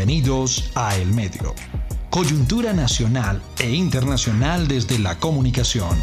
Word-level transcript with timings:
Bienvenidos 0.00 0.70
a 0.76 0.96
El 0.96 1.12
Medio. 1.12 1.54
Coyuntura 2.08 2.72
nacional 2.72 3.42
e 3.58 3.68
internacional 3.68 4.66
desde 4.66 4.98
la 4.98 5.18
comunicación. 5.18 5.94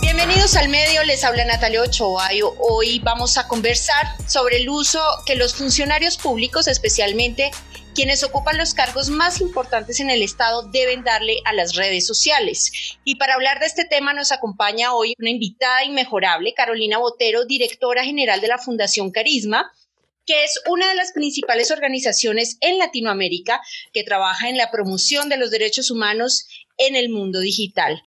Bienvenidos 0.00 0.54
al 0.54 0.68
medio, 0.68 1.02
les 1.02 1.24
habla 1.24 1.44
Natalia 1.46 1.82
Ochoa 1.82 2.28
hoy 2.60 3.00
vamos 3.00 3.38
a 3.38 3.48
conversar 3.48 4.06
sobre 4.28 4.58
el 4.58 4.68
uso 4.68 5.00
que 5.26 5.34
los 5.34 5.52
funcionarios 5.52 6.16
públicos, 6.16 6.68
especialmente 6.68 7.50
quienes 7.96 8.22
ocupan 8.22 8.56
los 8.56 8.72
cargos 8.72 9.10
más 9.10 9.40
importantes 9.40 9.98
en 9.98 10.10
el 10.10 10.22
Estado 10.22 10.70
deben 10.70 11.02
darle 11.02 11.38
a 11.44 11.52
las 11.54 11.74
redes 11.74 12.06
sociales. 12.06 12.70
Y 13.02 13.16
para 13.16 13.34
hablar 13.34 13.58
de 13.58 13.66
este 13.66 13.84
tema 13.84 14.14
nos 14.14 14.30
acompaña 14.30 14.94
hoy 14.94 15.14
una 15.18 15.30
invitada 15.30 15.84
inmejorable, 15.84 16.54
Carolina 16.54 16.98
Botero, 16.98 17.46
directora 17.46 18.04
general 18.04 18.40
de 18.40 18.46
la 18.46 18.58
Fundación 18.58 19.10
Carisma, 19.10 19.72
que 20.26 20.44
es 20.44 20.60
una 20.68 20.88
de 20.88 20.94
las 20.94 21.12
principales 21.12 21.70
organizaciones 21.70 22.58
en 22.60 22.78
Latinoamérica 22.78 23.60
que 23.92 24.04
trabaja 24.04 24.48
en 24.48 24.56
la 24.56 24.70
promoción 24.70 25.28
de 25.28 25.36
los 25.36 25.50
derechos 25.50 25.90
humanos 25.90 26.46
en 26.76 26.96
el 26.96 27.08
mundo 27.08 27.40
digital. 27.40 28.02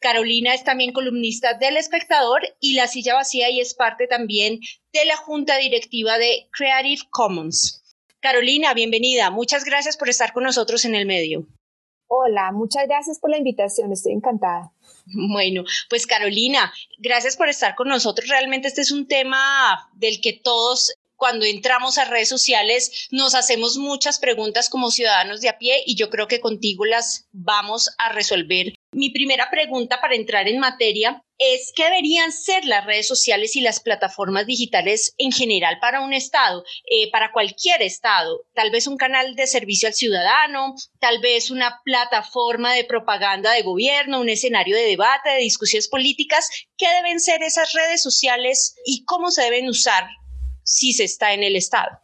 Carolina 0.00 0.54
es 0.54 0.64
también 0.64 0.92
columnista 0.92 1.54
del 1.54 1.76
Espectador 1.76 2.40
y 2.58 2.72
La 2.72 2.86
Silla 2.86 3.14
Vacía 3.14 3.50
y 3.50 3.60
es 3.60 3.74
parte 3.74 4.06
también 4.06 4.60
de 4.92 5.04
la 5.04 5.16
junta 5.16 5.58
directiva 5.58 6.16
de 6.16 6.48
Creative 6.52 7.02
Commons. 7.10 7.82
Carolina, 8.20 8.72
bienvenida. 8.72 9.30
Muchas 9.30 9.64
gracias 9.64 9.96
por 9.96 10.08
estar 10.08 10.32
con 10.32 10.44
nosotros 10.44 10.84
en 10.84 10.94
el 10.94 11.06
medio. 11.06 11.46
Hola, 12.06 12.50
muchas 12.52 12.86
gracias 12.88 13.18
por 13.20 13.30
la 13.30 13.38
invitación. 13.38 13.92
Estoy 13.92 14.12
encantada. 14.12 14.72
Bueno, 15.06 15.64
pues 15.88 16.06
Carolina, 16.06 16.72
gracias 16.98 17.36
por 17.36 17.48
estar 17.48 17.74
con 17.74 17.88
nosotros. 17.88 18.28
Realmente 18.28 18.68
este 18.68 18.80
es 18.80 18.90
un 18.90 19.06
tema 19.06 19.88
del 19.94 20.20
que 20.20 20.32
todos 20.32 20.92
cuando 21.20 21.44
entramos 21.44 21.98
a 21.98 22.06
redes 22.06 22.30
sociales 22.30 23.06
nos 23.10 23.34
hacemos 23.34 23.76
muchas 23.76 24.18
preguntas 24.18 24.70
como 24.70 24.90
ciudadanos 24.90 25.42
de 25.42 25.50
a 25.50 25.58
pie 25.58 25.82
y 25.84 25.94
yo 25.94 26.08
creo 26.08 26.26
que 26.26 26.40
contigo 26.40 26.86
las 26.86 27.28
vamos 27.30 27.90
a 27.98 28.10
resolver 28.10 28.72
mi 28.92 29.10
primera 29.10 29.48
pregunta 29.50 30.00
para 30.00 30.16
entrar 30.16 30.48
en 30.48 30.58
materia 30.58 31.22
es 31.38 31.72
qué 31.76 31.84
deberían 31.84 32.32
ser 32.32 32.64
las 32.64 32.84
redes 32.84 33.06
sociales 33.06 33.54
y 33.54 33.60
las 33.60 33.78
plataformas 33.78 34.46
digitales 34.46 35.14
en 35.16 35.30
general 35.30 35.78
para 35.80 36.00
un 36.00 36.12
Estado, 36.12 36.64
eh, 36.90 37.08
para 37.12 37.30
cualquier 37.30 37.82
Estado. 37.82 38.42
Tal 38.52 38.72
vez 38.72 38.88
un 38.88 38.96
canal 38.96 39.36
de 39.36 39.46
servicio 39.46 39.86
al 39.86 39.94
ciudadano, 39.94 40.74
tal 40.98 41.20
vez 41.20 41.52
una 41.52 41.80
plataforma 41.84 42.74
de 42.74 42.84
propaganda 42.84 43.52
de 43.52 43.62
gobierno, 43.62 44.20
un 44.20 44.28
escenario 44.28 44.74
de 44.74 44.82
debate, 44.82 45.30
de 45.30 45.38
discusiones 45.38 45.88
políticas. 45.88 46.50
¿Qué 46.76 46.88
deben 46.88 47.20
ser 47.20 47.42
esas 47.44 47.72
redes 47.72 48.02
sociales 48.02 48.74
y 48.84 49.04
cómo 49.04 49.30
se 49.30 49.42
deben 49.42 49.68
usar 49.68 50.08
si 50.70 50.92
se 50.92 51.02
está 51.02 51.34
en 51.34 51.42
el 51.42 51.56
Estado? 51.56 51.98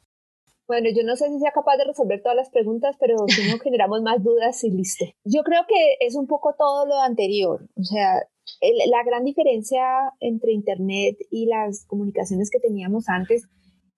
Bueno, 0.66 0.88
yo 0.92 1.04
no 1.04 1.14
sé 1.14 1.28
si 1.28 1.38
sea 1.38 1.52
capaz 1.52 1.76
de 1.76 1.84
resolver 1.84 2.20
todas 2.20 2.34
las 2.34 2.50
preguntas, 2.50 2.96
pero 2.98 3.16
si 3.28 3.48
no 3.48 3.58
generamos 3.60 4.02
más 4.02 4.22
dudas 4.24 4.62
y 4.64 4.70
listo. 4.70 5.04
Yo 5.24 5.44
creo 5.44 5.62
que 5.68 5.96
es 6.00 6.16
un 6.16 6.26
poco 6.26 6.56
todo 6.58 6.84
lo 6.84 7.00
anterior. 7.00 7.68
O 7.76 7.84
sea, 7.84 8.26
la 8.60 9.04
gran 9.04 9.24
diferencia 9.24 9.84
entre 10.18 10.52
Internet 10.52 11.16
y 11.30 11.46
las 11.46 11.86
comunicaciones 11.86 12.50
que 12.50 12.58
teníamos 12.58 13.08
antes 13.08 13.46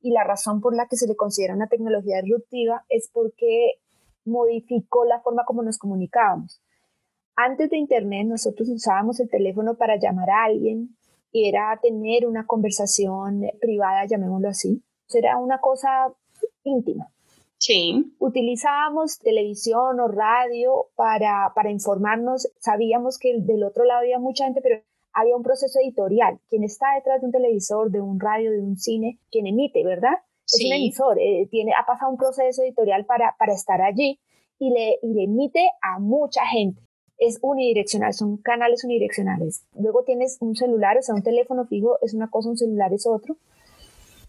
y 0.02 0.10
la 0.10 0.24
razón 0.24 0.60
por 0.60 0.76
la 0.76 0.86
que 0.86 0.96
se 0.96 1.08
le 1.08 1.16
considera 1.16 1.54
una 1.54 1.68
tecnología 1.68 2.20
disruptiva 2.20 2.84
es 2.90 3.08
porque 3.10 3.80
modificó 4.26 5.06
la 5.06 5.20
forma 5.22 5.44
como 5.46 5.62
nos 5.62 5.78
comunicábamos. 5.78 6.60
Antes 7.36 7.70
de 7.70 7.78
Internet 7.78 8.26
nosotros 8.26 8.68
usábamos 8.68 9.18
el 9.20 9.30
teléfono 9.30 9.78
para 9.78 9.98
llamar 9.98 10.28
a 10.28 10.44
alguien 10.44 10.97
era 11.32 11.78
tener 11.82 12.26
una 12.26 12.46
conversación 12.46 13.42
privada, 13.60 14.06
llamémoslo 14.06 14.48
así. 14.48 14.82
Era 15.12 15.38
una 15.38 15.58
cosa 15.58 16.12
íntima. 16.64 17.10
Sí. 17.58 18.14
Utilizábamos 18.18 19.18
televisión 19.18 20.00
o 20.00 20.08
radio 20.08 20.86
para, 20.94 21.52
para 21.54 21.70
informarnos. 21.70 22.48
Sabíamos 22.60 23.18
que 23.18 23.34
del 23.40 23.64
otro 23.64 23.84
lado 23.84 24.00
había 24.00 24.18
mucha 24.18 24.44
gente, 24.44 24.60
pero 24.62 24.80
había 25.12 25.36
un 25.36 25.42
proceso 25.42 25.80
editorial. 25.80 26.38
Quien 26.48 26.62
está 26.62 26.86
detrás 26.94 27.20
de 27.20 27.26
un 27.26 27.32
televisor, 27.32 27.90
de 27.90 28.00
un 28.00 28.20
radio, 28.20 28.52
de 28.52 28.60
un 28.60 28.76
cine, 28.76 29.18
quien 29.30 29.46
emite, 29.46 29.84
¿verdad? 29.84 30.14
Es 30.46 30.64
un 30.64 30.72
emisor, 30.72 31.18
eh, 31.20 31.46
tiene, 31.50 31.72
ha 31.78 31.84
pasado 31.84 32.10
un 32.10 32.16
proceso 32.16 32.62
editorial 32.62 33.04
para, 33.04 33.36
para 33.38 33.52
estar 33.52 33.82
allí 33.82 34.18
y 34.58 34.70
le, 34.70 34.98
y 35.02 35.12
le 35.12 35.24
emite 35.24 35.68
a 35.82 35.98
mucha 35.98 36.46
gente. 36.46 36.80
Es 37.18 37.38
unidireccional, 37.42 38.14
son 38.14 38.36
canales 38.38 38.84
unidireccionales. 38.84 39.64
Luego 39.78 40.04
tienes 40.04 40.38
un 40.40 40.54
celular, 40.54 40.96
o 40.98 41.02
sea, 41.02 41.14
un 41.14 41.22
teléfono 41.22 41.66
fijo 41.66 41.98
es 42.02 42.14
una 42.14 42.30
cosa, 42.30 42.48
un 42.48 42.56
celular 42.56 42.92
es 42.92 43.06
otro 43.06 43.36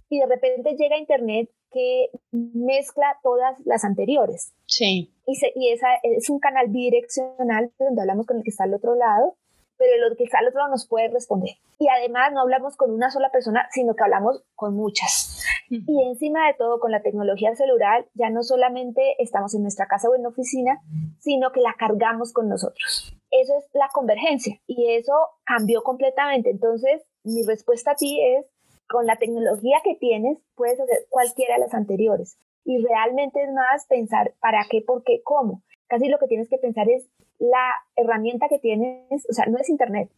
y 0.09 0.19
de 0.19 0.25
repente 0.25 0.75
llega 0.75 0.97
Internet 0.97 1.49
que 1.71 2.07
mezcla 2.31 3.17
todas 3.21 3.55
las 3.65 3.85
anteriores. 3.85 4.53
Sí. 4.65 5.13
Y, 5.25 5.39
y 5.55 5.71
esa 5.71 5.87
es 6.01 6.29
un 6.29 6.39
canal 6.39 6.67
bidireccional 6.69 7.71
donde 7.77 8.01
hablamos 8.01 8.25
con 8.25 8.37
el 8.37 8.43
que 8.43 8.49
está 8.49 8.63
al 8.63 8.73
otro 8.73 8.95
lado, 8.95 9.35
pero 9.79 10.07
el 10.07 10.17
que 10.17 10.25
está 10.25 10.39
al 10.39 10.47
otro 10.49 10.59
lado 10.59 10.71
nos 10.71 10.87
puede 10.87 11.07
responder. 11.07 11.55
Y 11.79 11.87
además 11.87 12.33
no 12.33 12.41
hablamos 12.41 12.75
con 12.75 12.91
una 12.91 13.09
sola 13.09 13.31
persona, 13.31 13.67
sino 13.71 13.95
que 13.95 14.03
hablamos 14.03 14.43
con 14.53 14.75
muchas. 14.75 15.41
Y 15.69 16.03
encima 16.03 16.47
de 16.47 16.53
todo, 16.55 16.79
con 16.79 16.91
la 16.91 17.01
tecnología 17.01 17.55
celular, 17.55 18.05
ya 18.13 18.29
no 18.29 18.43
solamente 18.43 19.15
estamos 19.19 19.55
en 19.55 19.61
nuestra 19.61 19.87
casa 19.87 20.09
o 20.09 20.15
en 20.15 20.23
la 20.23 20.29
oficina, 20.29 20.81
sino 21.19 21.51
que 21.51 21.61
la 21.61 21.75
cargamos 21.79 22.33
con 22.33 22.49
nosotros. 22.49 23.15
Eso 23.31 23.53
es 23.57 23.69
la 23.73 23.87
convergencia 23.93 24.59
y 24.67 24.91
eso 24.95 25.13
cambió 25.45 25.81
completamente. 25.83 26.49
Entonces, 26.49 27.03
mi 27.23 27.43
respuesta 27.43 27.91
a 27.91 27.95
ti 27.95 28.19
es 28.21 28.45
con 28.89 29.05
la 29.05 29.15
tecnología 29.15 29.77
que 29.83 29.95
tienes 29.95 30.39
puedes 30.55 30.79
hacer 30.79 31.05
cualquiera 31.09 31.55
de 31.55 31.61
las 31.61 31.73
anteriores. 31.73 32.37
Y 32.65 32.83
realmente 32.83 33.41
es 33.41 33.53
más 33.53 33.85
pensar 33.87 34.33
para 34.41 34.65
qué, 34.69 34.81
por 34.81 35.03
qué, 35.03 35.21
cómo. 35.23 35.63
Casi 35.87 36.09
lo 36.09 36.19
que 36.19 36.27
tienes 36.27 36.49
que 36.49 36.57
pensar 36.57 36.89
es 36.89 37.07
la 37.39 37.71
herramienta 37.95 38.47
que 38.49 38.59
tienes, 38.59 39.25
o 39.29 39.33
sea, 39.33 39.45
no 39.45 39.57
es 39.57 39.69
Internet, 39.69 40.09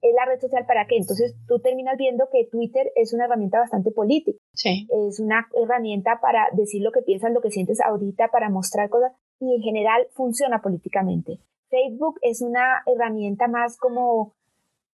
es 0.00 0.14
la 0.14 0.24
red 0.24 0.40
social 0.40 0.64
para 0.66 0.86
qué. 0.86 0.96
Entonces 0.96 1.34
tú 1.46 1.60
terminas 1.60 1.96
viendo 1.98 2.28
que 2.32 2.46
Twitter 2.50 2.90
es 2.96 3.12
una 3.12 3.26
herramienta 3.26 3.60
bastante 3.60 3.90
política. 3.90 4.38
Sí. 4.54 4.88
Es 5.06 5.20
una 5.20 5.46
herramienta 5.54 6.20
para 6.20 6.48
decir 6.52 6.82
lo 6.82 6.90
que 6.90 7.02
piensas, 7.02 7.32
lo 7.32 7.42
que 7.42 7.50
sientes 7.50 7.80
ahorita, 7.80 8.28
para 8.28 8.48
mostrar 8.48 8.88
cosas 8.88 9.12
y 9.38 9.54
en 9.54 9.62
general 9.62 10.06
funciona 10.12 10.62
políticamente. 10.62 11.38
Facebook 11.68 12.18
es 12.22 12.42
una 12.42 12.82
herramienta 12.86 13.46
más 13.46 13.76
como 13.76 14.34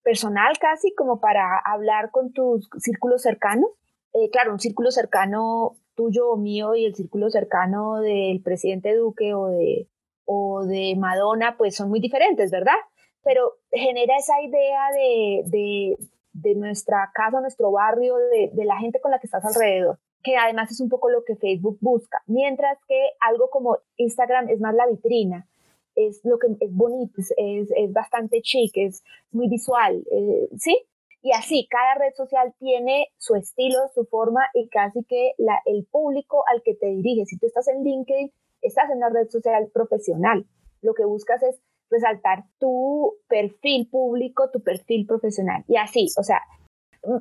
personal 0.03 0.59
casi 0.61 0.95
como 0.95 1.21
para 1.21 1.59
hablar 1.65 2.11
con 2.11 2.33
tus 2.33 2.69
círculos 2.79 3.23
cercanos. 3.23 3.71
Eh, 4.13 4.29
claro, 4.31 4.53
un 4.53 4.61
círculo 4.61 4.91
cercano 4.91 5.77
tuyo 5.95 6.31
o 6.31 6.37
mío 6.37 6.75
y 6.75 6.85
el 6.85 6.95
círculo 6.95 7.31
cercano 7.31 8.01
del 8.01 8.41
presidente 8.43 8.95
Duque 8.95 9.35
o 9.35 9.49
de, 9.49 9.89
o 10.26 10.64
de 10.64 10.94
Madonna, 10.97 11.56
pues 11.56 11.75
son 11.75 11.88
muy 11.88 12.00
diferentes, 12.00 12.50
¿verdad? 12.50 12.76
Pero 13.25 13.53
genera 13.70 14.16
esa 14.19 14.41
idea 14.42 14.91
de, 14.92 15.42
de, 15.47 15.97
de 16.32 16.54
nuestra 16.54 17.10
casa, 17.14 17.41
nuestro 17.41 17.70
barrio, 17.70 18.16
de, 18.16 18.50
de 18.53 18.64
la 18.64 18.78
gente 18.78 19.00
con 19.00 19.10
la 19.10 19.19
que 19.19 19.26
estás 19.26 19.44
alrededor 19.44 19.98
que 20.26 20.37
además 20.37 20.72
es 20.72 20.81
un 20.81 20.88
poco 20.88 21.09
lo 21.09 21.22
que 21.22 21.37
Facebook 21.37 21.78
busca, 21.81 22.20
mientras 22.26 22.78
que 22.88 23.00
algo 23.20 23.48
como 23.48 23.78
Instagram 23.97 24.48
es 24.48 24.59
más 24.60 24.75
la 24.75 24.88
vitrina, 24.88 25.47
es 25.94 26.20
lo 26.25 26.41
que 26.41 26.48
es 26.58 26.75
bonito, 26.75 27.14
es, 27.20 27.32
es, 27.70 27.93
bastante 27.93 28.43
chic, 28.43 28.72
es 28.75 29.04
muy 29.31 29.48
visual, 29.48 30.04
eh, 30.10 30.48
¿sí? 30.58 30.82
Y 31.26 31.32
así, 31.32 31.66
cada 31.69 31.97
red 31.97 32.14
social 32.14 32.54
tiene 32.60 33.09
su 33.19 33.34
estilo, 33.34 33.78
su 33.92 34.04
forma 34.04 34.42
y 34.54 34.69
casi 34.69 35.03
que 35.03 35.32
la, 35.38 35.59
el 35.64 35.84
público 35.91 36.44
al 36.47 36.62
que 36.62 36.76
te 36.76 36.87
diriges. 36.87 37.31
Si 37.31 37.37
tú 37.37 37.47
estás 37.47 37.66
en 37.66 37.82
LinkedIn, 37.82 38.31
estás 38.62 38.88
en 38.91 38.98
una 38.98 39.09
red 39.09 39.28
social 39.28 39.69
profesional. 39.75 40.47
Lo 40.82 40.94
que 40.94 41.04
buscas 41.04 41.42
es 41.42 41.60
resaltar 41.91 42.44
tu 42.60 43.16
perfil 43.26 43.88
público, 43.91 44.50
tu 44.53 44.62
perfil 44.62 45.04
profesional. 45.04 45.64
Y 45.67 45.78
así, 45.78 46.06
o 46.17 46.23
sea, 46.23 46.43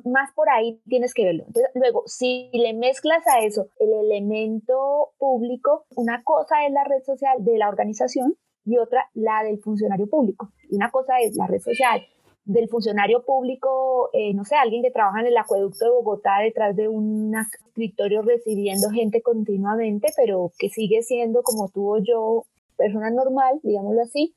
más 0.04 0.30
por 0.36 0.50
ahí 0.50 0.80
tienes 0.86 1.12
que 1.12 1.24
verlo. 1.24 1.46
Luego, 1.74 2.04
si 2.06 2.48
le 2.52 2.74
mezclas 2.74 3.26
a 3.26 3.40
eso 3.40 3.70
el 3.80 3.92
elemento 3.92 5.14
público, 5.18 5.84
una 5.96 6.22
cosa 6.22 6.64
es 6.64 6.72
la 6.72 6.84
red 6.84 7.02
social 7.02 7.44
de 7.44 7.58
la 7.58 7.68
organización 7.68 8.36
y 8.64 8.78
otra 8.78 9.10
la 9.14 9.42
del 9.42 9.58
funcionario 9.58 10.08
público. 10.08 10.52
Y 10.70 10.76
una 10.76 10.92
cosa 10.92 11.18
es 11.18 11.34
la 11.34 11.48
red 11.48 11.58
social 11.58 12.06
del 12.46 12.68
funcionario 12.68 13.24
público, 13.24 14.08
eh, 14.12 14.32
no 14.32 14.44
sé, 14.44 14.54
alguien 14.54 14.82
que 14.82 14.90
trabaja 14.90 15.20
en 15.20 15.26
el 15.26 15.36
acueducto 15.36 15.84
de 15.84 15.90
Bogotá 15.90 16.38
detrás 16.42 16.74
de 16.74 16.88
un 16.88 17.34
escritorio 17.66 18.22
recibiendo 18.22 18.88
gente 18.90 19.20
continuamente, 19.20 20.12
pero 20.16 20.52
que 20.58 20.68
sigue 20.68 21.02
siendo 21.02 21.42
como 21.42 21.68
tú 21.68 21.96
o 21.96 21.98
yo, 21.98 22.44
persona 22.76 23.10
normal, 23.10 23.60
digámoslo 23.62 24.02
así. 24.02 24.34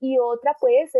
Y 0.00 0.18
otra, 0.18 0.56
pues, 0.58 0.90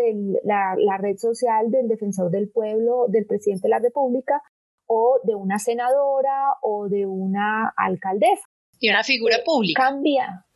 la, 0.45 0.75
la 0.77 0.99
red 0.99 1.17
social 1.17 1.71
del 1.71 1.89
defensor 1.89 2.31
del 2.31 2.49
pueblo, 2.51 3.07
del 3.09 3.27
presidente 3.27 3.63
de 3.63 3.71
la 3.71 3.81
República, 3.81 4.43
o 4.87 5.19
de 5.25 5.35
una 5.35 5.59
senadora 5.59 6.55
o 6.61 6.89
de 6.89 7.07
una 7.07 7.73
alcaldesa. 7.77 8.47
Y 8.79 8.91
una 8.91 9.03
figura 9.03 9.39
pública. 9.45 9.83
Cambia. 9.83 10.47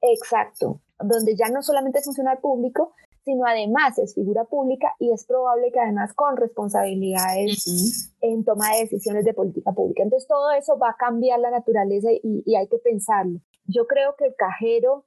Exacto 0.00 0.80
donde 1.02 1.34
ya 1.36 1.48
no 1.48 1.62
solamente 1.62 2.00
funciona 2.02 2.32
el 2.32 2.38
público, 2.38 2.94
sino 3.30 3.46
además 3.46 3.96
es 3.98 4.14
figura 4.14 4.44
pública 4.44 4.96
y 4.98 5.12
es 5.12 5.24
probable 5.24 5.70
que 5.70 5.78
además 5.78 6.12
con 6.14 6.36
responsabilidades 6.36 8.12
en 8.20 8.44
toma 8.44 8.72
de 8.72 8.80
decisiones 8.80 9.24
de 9.24 9.34
política 9.34 9.70
pública. 9.70 10.02
Entonces 10.02 10.26
todo 10.26 10.50
eso 10.50 10.76
va 10.78 10.90
a 10.90 10.96
cambiar 10.98 11.38
la 11.38 11.50
naturaleza 11.50 12.08
y, 12.10 12.42
hay 12.56 12.66
que 12.66 12.78
pensarlo. 12.78 13.40
Yo 13.66 13.86
creo 13.86 14.16
que 14.18 14.26
el 14.26 14.34
cajero, 14.34 15.04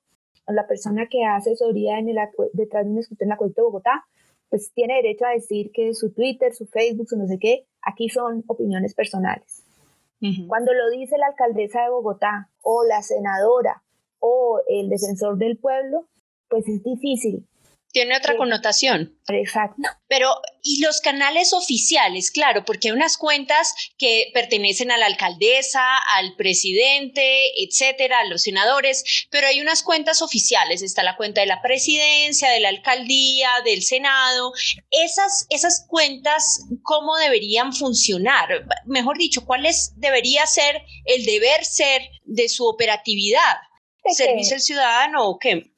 la 0.48 0.66
persona 0.68 1.08
que 1.10 1.26
hace 1.26 1.52
asesoría 1.52 2.00
en 2.00 2.10
el, 2.10 2.18
detrás 2.54 2.86
de 2.86 2.92
un 2.92 3.00
escritorio 3.00 3.26
en 3.26 3.30
la 3.30 3.38
Corte 3.38 3.56
de 3.58 3.62
Bogotá, 3.64 4.06
pues 4.50 4.72
tiene 4.74 4.96
derecho 4.96 5.26
a 5.26 5.32
decir 5.32 5.72
que 5.74 5.94
su 5.94 6.14
Twitter, 6.14 6.54
su 6.54 6.66
Facebook, 6.66 7.10
su 7.10 7.18
no 7.18 7.28
sé 7.28 7.40
qué, 7.40 7.68
aquí 7.82 8.08
son 8.08 8.46
opiniones 8.48 8.94
personales. 8.94 9.66
Cuando 10.48 10.72
lo 10.72 10.90
dice 10.92 11.18
la 11.18 11.28
alcaldesa 11.28 11.82
de 11.82 11.90
Bogotá 11.90 12.50
o 12.62 12.86
la 12.86 13.02
senadora 13.02 13.84
o 14.20 14.62
el 14.70 14.88
defensor 14.88 15.38
del 15.38 15.58
pueblo, 15.58 16.08
pues 16.48 16.66
es 16.70 16.82
difícil 16.82 17.46
tiene 17.94 18.18
otra 18.18 18.36
connotación. 18.36 19.20
Exacto. 19.28 19.82
Pero, 20.08 20.34
y 20.64 20.82
los 20.82 21.00
canales 21.00 21.54
oficiales, 21.54 22.32
claro, 22.32 22.66
porque 22.66 22.88
hay 22.88 22.92
unas 22.92 23.18
cuentas 23.18 23.74
que 24.00 24.32
pertenecen 24.34 24.92
a 24.92 24.98
la 24.98 25.06
alcaldesa, 25.06 26.00
al 26.16 26.36
presidente, 26.36 27.64
etcétera, 27.64 28.20
a 28.20 28.26
los 28.26 28.42
senadores, 28.42 29.28
pero 29.30 29.48
hay 29.48 29.62
unas 29.62 29.84
cuentas 29.84 30.24
oficiales. 30.24 30.82
Está 30.82 31.04
la 31.04 31.16
cuenta 31.16 31.42
de 31.42 31.48
la 31.48 31.62
presidencia, 31.62 32.50
de 32.50 32.62
la 32.62 32.70
alcaldía, 32.70 33.50
del 33.64 33.84
senado. 33.84 34.54
Esas, 34.90 35.46
esas 35.50 35.86
cuentas, 35.88 36.66
¿cómo 36.82 37.16
deberían 37.18 37.74
funcionar? 37.74 38.66
Mejor 38.86 39.20
dicho, 39.20 39.46
¿cuál 39.46 39.68
es, 39.68 39.94
debería 39.98 40.48
ser 40.48 40.82
el 41.06 41.26
deber 41.26 41.64
ser 41.64 42.02
de 42.24 42.50
su 42.50 42.66
operatividad? 42.66 43.58
¿Servicio 44.12 44.56
al 44.56 44.62
ciudadano 44.62 45.30
o 45.30 45.38
qué? 45.38 45.73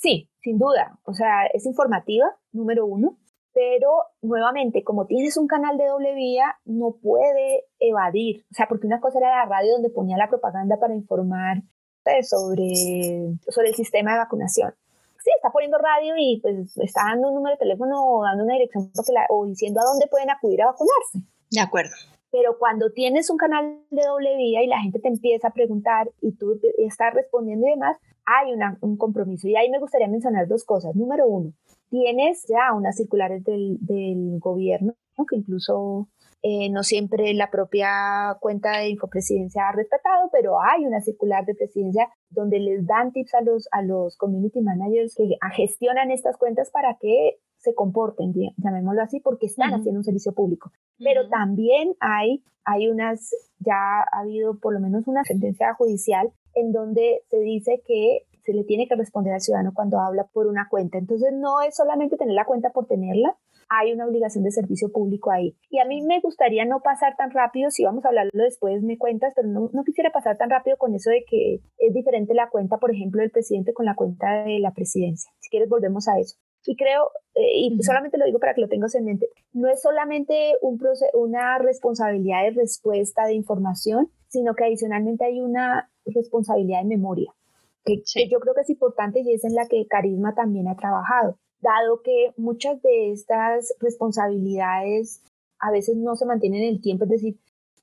Sí, 0.00 0.30
sin 0.40 0.58
duda. 0.58 0.98
O 1.04 1.12
sea, 1.12 1.46
es 1.52 1.66
informativa, 1.66 2.24
número 2.52 2.86
uno, 2.86 3.18
pero 3.52 4.04
nuevamente, 4.22 4.82
como 4.82 5.06
tienes 5.06 5.36
un 5.36 5.46
canal 5.46 5.76
de 5.76 5.86
doble 5.86 6.14
vía, 6.14 6.56
no 6.64 6.96
puede 7.02 7.66
evadir. 7.78 8.46
O 8.50 8.54
sea, 8.54 8.66
porque 8.66 8.86
una 8.86 9.00
cosa 9.00 9.18
era 9.18 9.44
la 9.44 9.44
radio 9.44 9.74
donde 9.74 9.90
ponía 9.90 10.16
la 10.16 10.30
propaganda 10.30 10.78
para 10.78 10.94
informar 10.94 11.62
pues, 12.02 12.30
sobre, 12.30 13.36
sobre 13.48 13.68
el 13.68 13.74
sistema 13.74 14.12
de 14.12 14.18
vacunación. 14.20 14.74
Sí, 15.22 15.30
está 15.36 15.50
poniendo 15.50 15.76
radio 15.76 16.14
y 16.16 16.40
pues 16.40 16.78
está 16.78 17.02
dando 17.04 17.28
un 17.28 17.34
número 17.34 17.56
de 17.56 17.58
teléfono 17.58 18.02
o 18.02 18.22
dando 18.22 18.44
una 18.44 18.54
dirección 18.54 18.90
o 19.28 19.44
diciendo 19.44 19.80
a 19.80 19.84
dónde 19.84 20.06
pueden 20.06 20.30
acudir 20.30 20.62
a 20.62 20.66
vacunarse. 20.66 21.18
De 21.50 21.60
acuerdo. 21.60 21.92
Pero 22.30 22.58
cuando 22.58 22.92
tienes 22.92 23.28
un 23.30 23.36
canal 23.36 23.80
de 23.90 24.02
doble 24.02 24.36
vía 24.36 24.62
y 24.62 24.68
la 24.68 24.80
gente 24.80 25.00
te 25.00 25.08
empieza 25.08 25.48
a 25.48 25.52
preguntar 25.52 26.10
y 26.20 26.32
tú 26.36 26.60
estás 26.78 27.12
respondiendo 27.12 27.66
y 27.66 27.70
demás, 27.70 27.96
hay 28.24 28.52
un 28.80 28.96
compromiso. 28.96 29.48
Y 29.48 29.56
ahí 29.56 29.68
me 29.70 29.80
gustaría 29.80 30.08
mencionar 30.08 30.46
dos 30.46 30.64
cosas. 30.64 30.94
Número 30.94 31.26
uno, 31.26 31.52
tienes 31.90 32.46
ya 32.48 32.72
unas 32.74 32.96
circulares 32.96 33.44
del, 33.44 33.78
gobierno, 34.38 34.94
que 35.28 35.36
incluso 35.36 36.08
eh, 36.42 36.70
no 36.70 36.82
siempre 36.82 37.34
la 37.34 37.50
propia 37.50 38.36
cuenta 38.40 38.78
de 38.78 38.88
Infopresidencia 38.88 39.68
ha 39.68 39.72
respetado, 39.72 40.30
pero 40.32 40.60
hay 40.60 40.86
una 40.86 41.00
circular 41.02 41.44
de 41.44 41.54
presidencia 41.54 42.08
donde 42.30 42.58
les 42.58 42.86
dan 42.86 43.12
tips 43.12 43.34
a 43.34 43.42
los, 43.42 43.68
a 43.72 43.82
los 43.82 44.16
community 44.16 44.60
managers 44.60 45.14
que 45.14 45.36
gestionan 45.54 46.10
estas 46.10 46.38
cuentas 46.38 46.70
para 46.70 46.96
que 46.98 47.38
se 47.60 47.74
comporten, 47.74 48.32
llamémoslo 48.56 49.02
así, 49.02 49.20
porque 49.20 49.46
están 49.46 49.74
haciendo 49.74 50.00
un 50.00 50.04
servicio 50.04 50.32
público. 50.32 50.72
Pero 50.98 51.28
también 51.28 51.94
hay, 52.00 52.42
hay 52.64 52.88
unas, 52.88 53.34
ya 53.58 54.00
ha 54.00 54.20
habido 54.20 54.58
por 54.58 54.72
lo 54.72 54.80
menos 54.80 55.06
una 55.06 55.24
sentencia 55.24 55.74
judicial 55.74 56.32
en 56.54 56.72
donde 56.72 57.22
se 57.28 57.38
dice 57.38 57.82
que 57.86 58.26
se 58.42 58.54
le 58.54 58.64
tiene 58.64 58.88
que 58.88 58.96
responder 58.96 59.34
al 59.34 59.40
ciudadano 59.40 59.72
cuando 59.74 60.00
habla 60.00 60.26
por 60.32 60.46
una 60.46 60.68
cuenta. 60.68 60.98
Entonces 60.98 61.32
no 61.34 61.60
es 61.60 61.76
solamente 61.76 62.16
tener 62.16 62.34
la 62.34 62.46
cuenta 62.46 62.70
por 62.70 62.86
tenerla, 62.86 63.36
hay 63.68 63.92
una 63.92 64.06
obligación 64.06 64.42
de 64.42 64.50
servicio 64.50 64.90
público 64.90 65.30
ahí. 65.30 65.56
Y 65.68 65.78
a 65.78 65.84
mí 65.84 66.02
me 66.02 66.20
gustaría 66.20 66.64
no 66.64 66.80
pasar 66.80 67.16
tan 67.16 67.30
rápido, 67.30 67.70
si 67.70 67.84
vamos 67.84 68.04
a 68.04 68.08
hablarlo 68.08 68.30
después 68.42 68.82
me 68.82 68.98
cuentas, 68.98 69.32
pero 69.36 69.48
no, 69.48 69.68
no 69.72 69.84
quisiera 69.84 70.10
pasar 70.10 70.36
tan 70.38 70.50
rápido 70.50 70.76
con 70.76 70.94
eso 70.94 71.10
de 71.10 71.24
que 71.28 71.60
es 71.78 71.94
diferente 71.94 72.34
la 72.34 72.48
cuenta, 72.48 72.78
por 72.78 72.92
ejemplo, 72.92 73.20
del 73.20 73.30
presidente 73.30 73.72
con 73.74 73.86
la 73.86 73.94
cuenta 73.94 74.44
de 74.44 74.58
la 74.58 74.72
presidencia. 74.72 75.30
Si 75.38 75.50
quieres, 75.50 75.68
volvemos 75.68 76.08
a 76.08 76.18
eso. 76.18 76.36
Y 76.66 76.76
creo, 76.76 77.10
eh, 77.34 77.40
y 77.54 77.82
solamente 77.82 78.18
lo 78.18 78.26
digo 78.26 78.38
para 78.38 78.54
que 78.54 78.60
lo 78.60 78.68
tengas 78.68 78.94
en 78.94 79.06
mente, 79.06 79.28
no 79.52 79.68
es 79.68 79.80
solamente 79.80 80.54
un 80.60 80.80
una 81.14 81.58
responsabilidad 81.58 82.44
de 82.44 82.50
respuesta 82.50 83.26
de 83.26 83.34
información, 83.34 84.10
sino 84.28 84.54
que 84.54 84.64
adicionalmente 84.64 85.24
hay 85.24 85.40
una 85.40 85.90
responsabilidad 86.04 86.82
de 86.82 86.88
memoria, 86.88 87.32
que, 87.84 88.02
yo 88.28 88.40
creo 88.40 88.54
que 88.54 88.60
es 88.60 88.70
importante 88.70 89.20
y 89.20 89.32
es 89.32 89.44
en 89.44 89.54
la 89.54 89.66
que 89.66 89.86
Carisma 89.86 90.34
también 90.34 90.68
ha 90.68 90.76
trabajado, 90.76 91.38
dado 91.60 92.02
que 92.02 92.32
muchas 92.36 92.80
de 92.82 93.12
estas 93.12 93.74
responsabilidades 93.80 95.22
a 95.58 95.70
veces 95.70 95.96
no 95.96 96.16
se 96.16 96.26
mantienen 96.26 96.62
en 96.62 96.68
el 96.70 96.80
tiempo, 96.80 97.04
es 97.04 97.10
decir, 97.10 97.38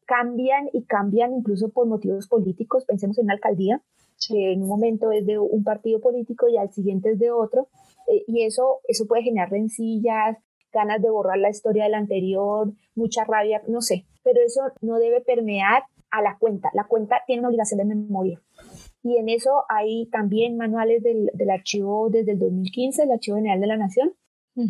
cambian 0.06 0.70
y 0.74 0.84
cambian 0.84 1.34
incluso 1.34 1.70
por 1.70 1.86
motivos 1.86 2.28
políticos, 2.28 2.86
pensemos 2.86 3.18
en 3.18 3.26
una 3.26 3.34
alcaldía, 3.34 3.82
que 4.28 4.54
en 4.54 4.64
un 4.64 4.70
momento 4.70 5.12
es 5.12 5.26
de 5.26 5.38
un 5.38 5.64
partido 5.64 6.00
político 6.00 6.48
y 6.48 6.58
al 6.58 6.72
siguiente 6.72 7.12
es 7.12 7.20
de 7.20 7.32
otro, 7.32 7.68
eh, 8.08 8.24
y 8.28 8.44
eso, 8.44 8.82
eso 8.88 9.06
puede 9.08 9.24
generar 9.24 9.50
rencillas, 9.50 10.38
ganas 10.72 11.02
de 11.02 11.10
borrar 11.10 11.38
la 11.38 11.50
historia 11.50 11.86
del 11.86 11.94
anterior, 11.94 12.72
mucha 12.96 13.24
rabia, 13.24 13.62
no 13.68 13.82
sé, 13.82 14.06
pero 14.24 14.42
eso 14.46 14.62
no 14.82 15.00
debe 15.00 15.22
permear 15.22 15.84
a 16.12 16.22
la 16.22 16.38
cuenta. 16.40 16.70
La 16.74 16.86
cuenta 16.86 17.22
tiene 17.26 17.42
una 17.42 17.50
obligación 17.50 17.80
de 17.80 17.96
memoria. 17.96 18.42
Y 19.04 19.18
en 19.18 19.30
eso 19.30 19.64
hay 19.70 20.08
también 20.08 20.58
manuales 20.58 21.04
del, 21.04 21.30
del 21.34 21.50
archivo 21.50 22.10
desde 22.10 22.34
el 22.34 22.40
2015, 22.40 23.04
el 23.04 23.12
Archivo 23.12 23.38
General 23.38 23.60
de 23.62 23.68
la 23.68 23.78
Nación, 23.78 24.14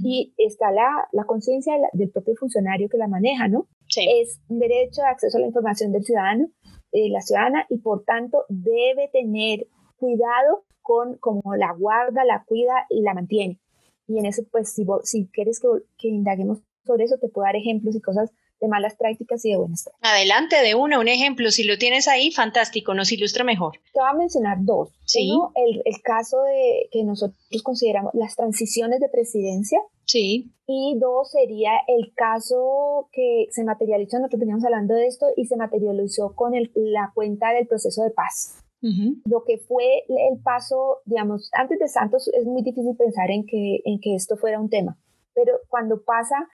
y 0.04 0.34
está 0.38 0.70
la, 0.70 1.08
la 1.14 1.24
conciencia 1.24 1.74
del 1.94 2.10
propio 2.10 2.36
funcionario 2.36 2.90
que 2.90 2.98
la 2.98 3.08
maneja, 3.08 3.48
¿no? 3.48 3.68
Es 3.96 4.42
un 4.50 4.60
derecho 4.60 5.02
de 5.02 5.08
acceso 5.08 5.38
a 5.38 5.40
la 5.42 5.48
información 5.48 5.94
del 5.94 6.04
ciudadano, 6.04 6.50
eh, 6.92 7.10
la 7.10 7.22
ciudadana, 7.22 7.66
y 7.70 7.78
por 7.78 8.04
tanto 8.04 8.44
debe 8.50 9.10
tener 9.14 9.68
cuidado 9.98 10.64
con 10.82 11.18
cómo 11.18 11.56
la 11.56 11.74
guarda, 11.74 12.24
la 12.24 12.44
cuida 12.46 12.86
y 12.90 13.02
la 13.02 13.14
mantiene. 13.14 13.60
Y 14.08 14.20
en 14.20 14.26
eso, 14.26 14.44
pues, 14.52 14.74
si, 14.74 14.86
si 15.04 15.28
quieres 15.28 15.60
que, 15.60 15.68
que 15.98 16.08
indaguemos 16.08 16.60
sobre 16.86 17.04
eso, 17.04 17.18
te 17.18 17.28
puedo 17.28 17.46
dar 17.46 17.58
ejemplos 17.58 17.96
y 17.96 18.02
cosas 18.02 18.32
de 18.60 18.68
malas 18.68 18.96
prácticas 18.96 19.44
y 19.46 19.52
de 19.52 19.58
buenas 19.58 19.84
prácticas. 19.84 20.14
Adelante, 20.14 20.56
de 20.64 20.74
una, 20.74 20.98
un 21.00 21.08
ejemplo. 21.08 21.52
Si 21.52 21.64
lo 21.64 21.78
tienes 21.78 22.08
ahí, 22.08 22.32
fantástico, 22.32 22.94
nos 22.94 23.12
ilustra 23.12 23.44
mejor. 23.44 23.74
Te 23.94 24.00
voy 24.00 24.10
a 24.10 24.14
mencionar 24.14 24.58
dos. 24.62 24.90
Sí. 25.06 25.30
Uno, 25.30 25.52
el, 25.56 25.82
el 25.84 26.02
caso 26.02 26.42
de 26.42 26.88
que 26.92 27.04
nosotros 27.04 27.38
consideramos 27.64 28.14
las 28.16 28.36
transiciones 28.36 29.00
de 29.00 29.10
presidencia. 29.10 29.80
Sí. 30.06 30.54
Y 30.66 30.98
dos 31.00 31.32
sería 31.32 31.72
el 31.88 32.14
caso 32.16 33.10
que 33.12 33.48
se 33.52 33.64
materializó, 33.64 34.18
nosotros 34.18 34.40
veníamos 34.40 34.64
hablando 34.64 34.96
de 34.96 35.06
esto, 35.06 35.28
y 35.36 35.46
se 35.46 35.58
materializó 35.58 36.34
con 36.34 36.56
el, 36.56 36.72
la 36.74 37.12
cuenta 37.14 37.52
del 37.52 37.68
proceso 37.68 38.04
de 38.04 38.12
paz. 38.12 38.64
Lo 38.82 39.44
que 39.44 39.58
fue 39.58 40.04
el 40.08 40.40
paso, 40.44 41.00
digamos, 41.06 41.50
antes 41.54 41.80
de 41.80 41.88
Santos 41.88 42.30
es 42.34 42.46
muy 42.46 42.62
difícil 42.62 42.96
pensar 42.96 43.32
en 43.32 43.46
que, 43.46 43.82
en 43.84 44.00
que 44.00 44.16
esto 44.16 44.38
fuera 44.38 44.60
un 44.60 44.70
tema, 44.70 44.98
pero 45.34 45.60
cuando 45.68 46.04
pasa, 46.04 46.48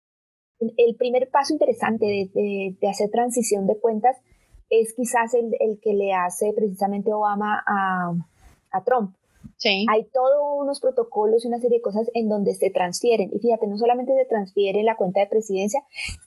el 0.59 0.95
primer 0.95 1.29
paso 1.29 1.53
interesante 1.53 2.05
de, 2.05 2.75
de, 2.79 2.87
hacer 2.87 3.09
transición 3.09 3.67
de 3.67 3.77
cuentas 3.79 4.17
es 4.69 4.93
quizás 4.93 5.33
el, 5.33 5.53
el, 5.59 5.79
que 5.81 5.93
le 5.93 6.13
hace 6.13 6.53
precisamente 6.53 7.13
Obama 7.13 7.61
a, 7.67 8.13
a 8.71 8.83
Trump. 8.83 9.15
Hay 9.89 10.05
todos 10.13 10.39
unos 10.57 10.79
protocolos 10.79 11.43
y 11.43 11.47
una 11.47 11.59
serie 11.59 11.77
de 11.77 11.81
cosas 11.81 12.09
en 12.13 12.27
donde 12.27 12.53
se 12.53 12.69
transfieren. 12.69 13.29
Y 13.33 13.39
fíjate, 13.39 13.67
no 13.67 13.77
solamente 13.77 14.13
se 14.13 14.25
transfiere 14.25 14.83
la 14.83 14.95
cuenta 14.95 15.21
de 15.21 15.27
presidencia, 15.27 15.81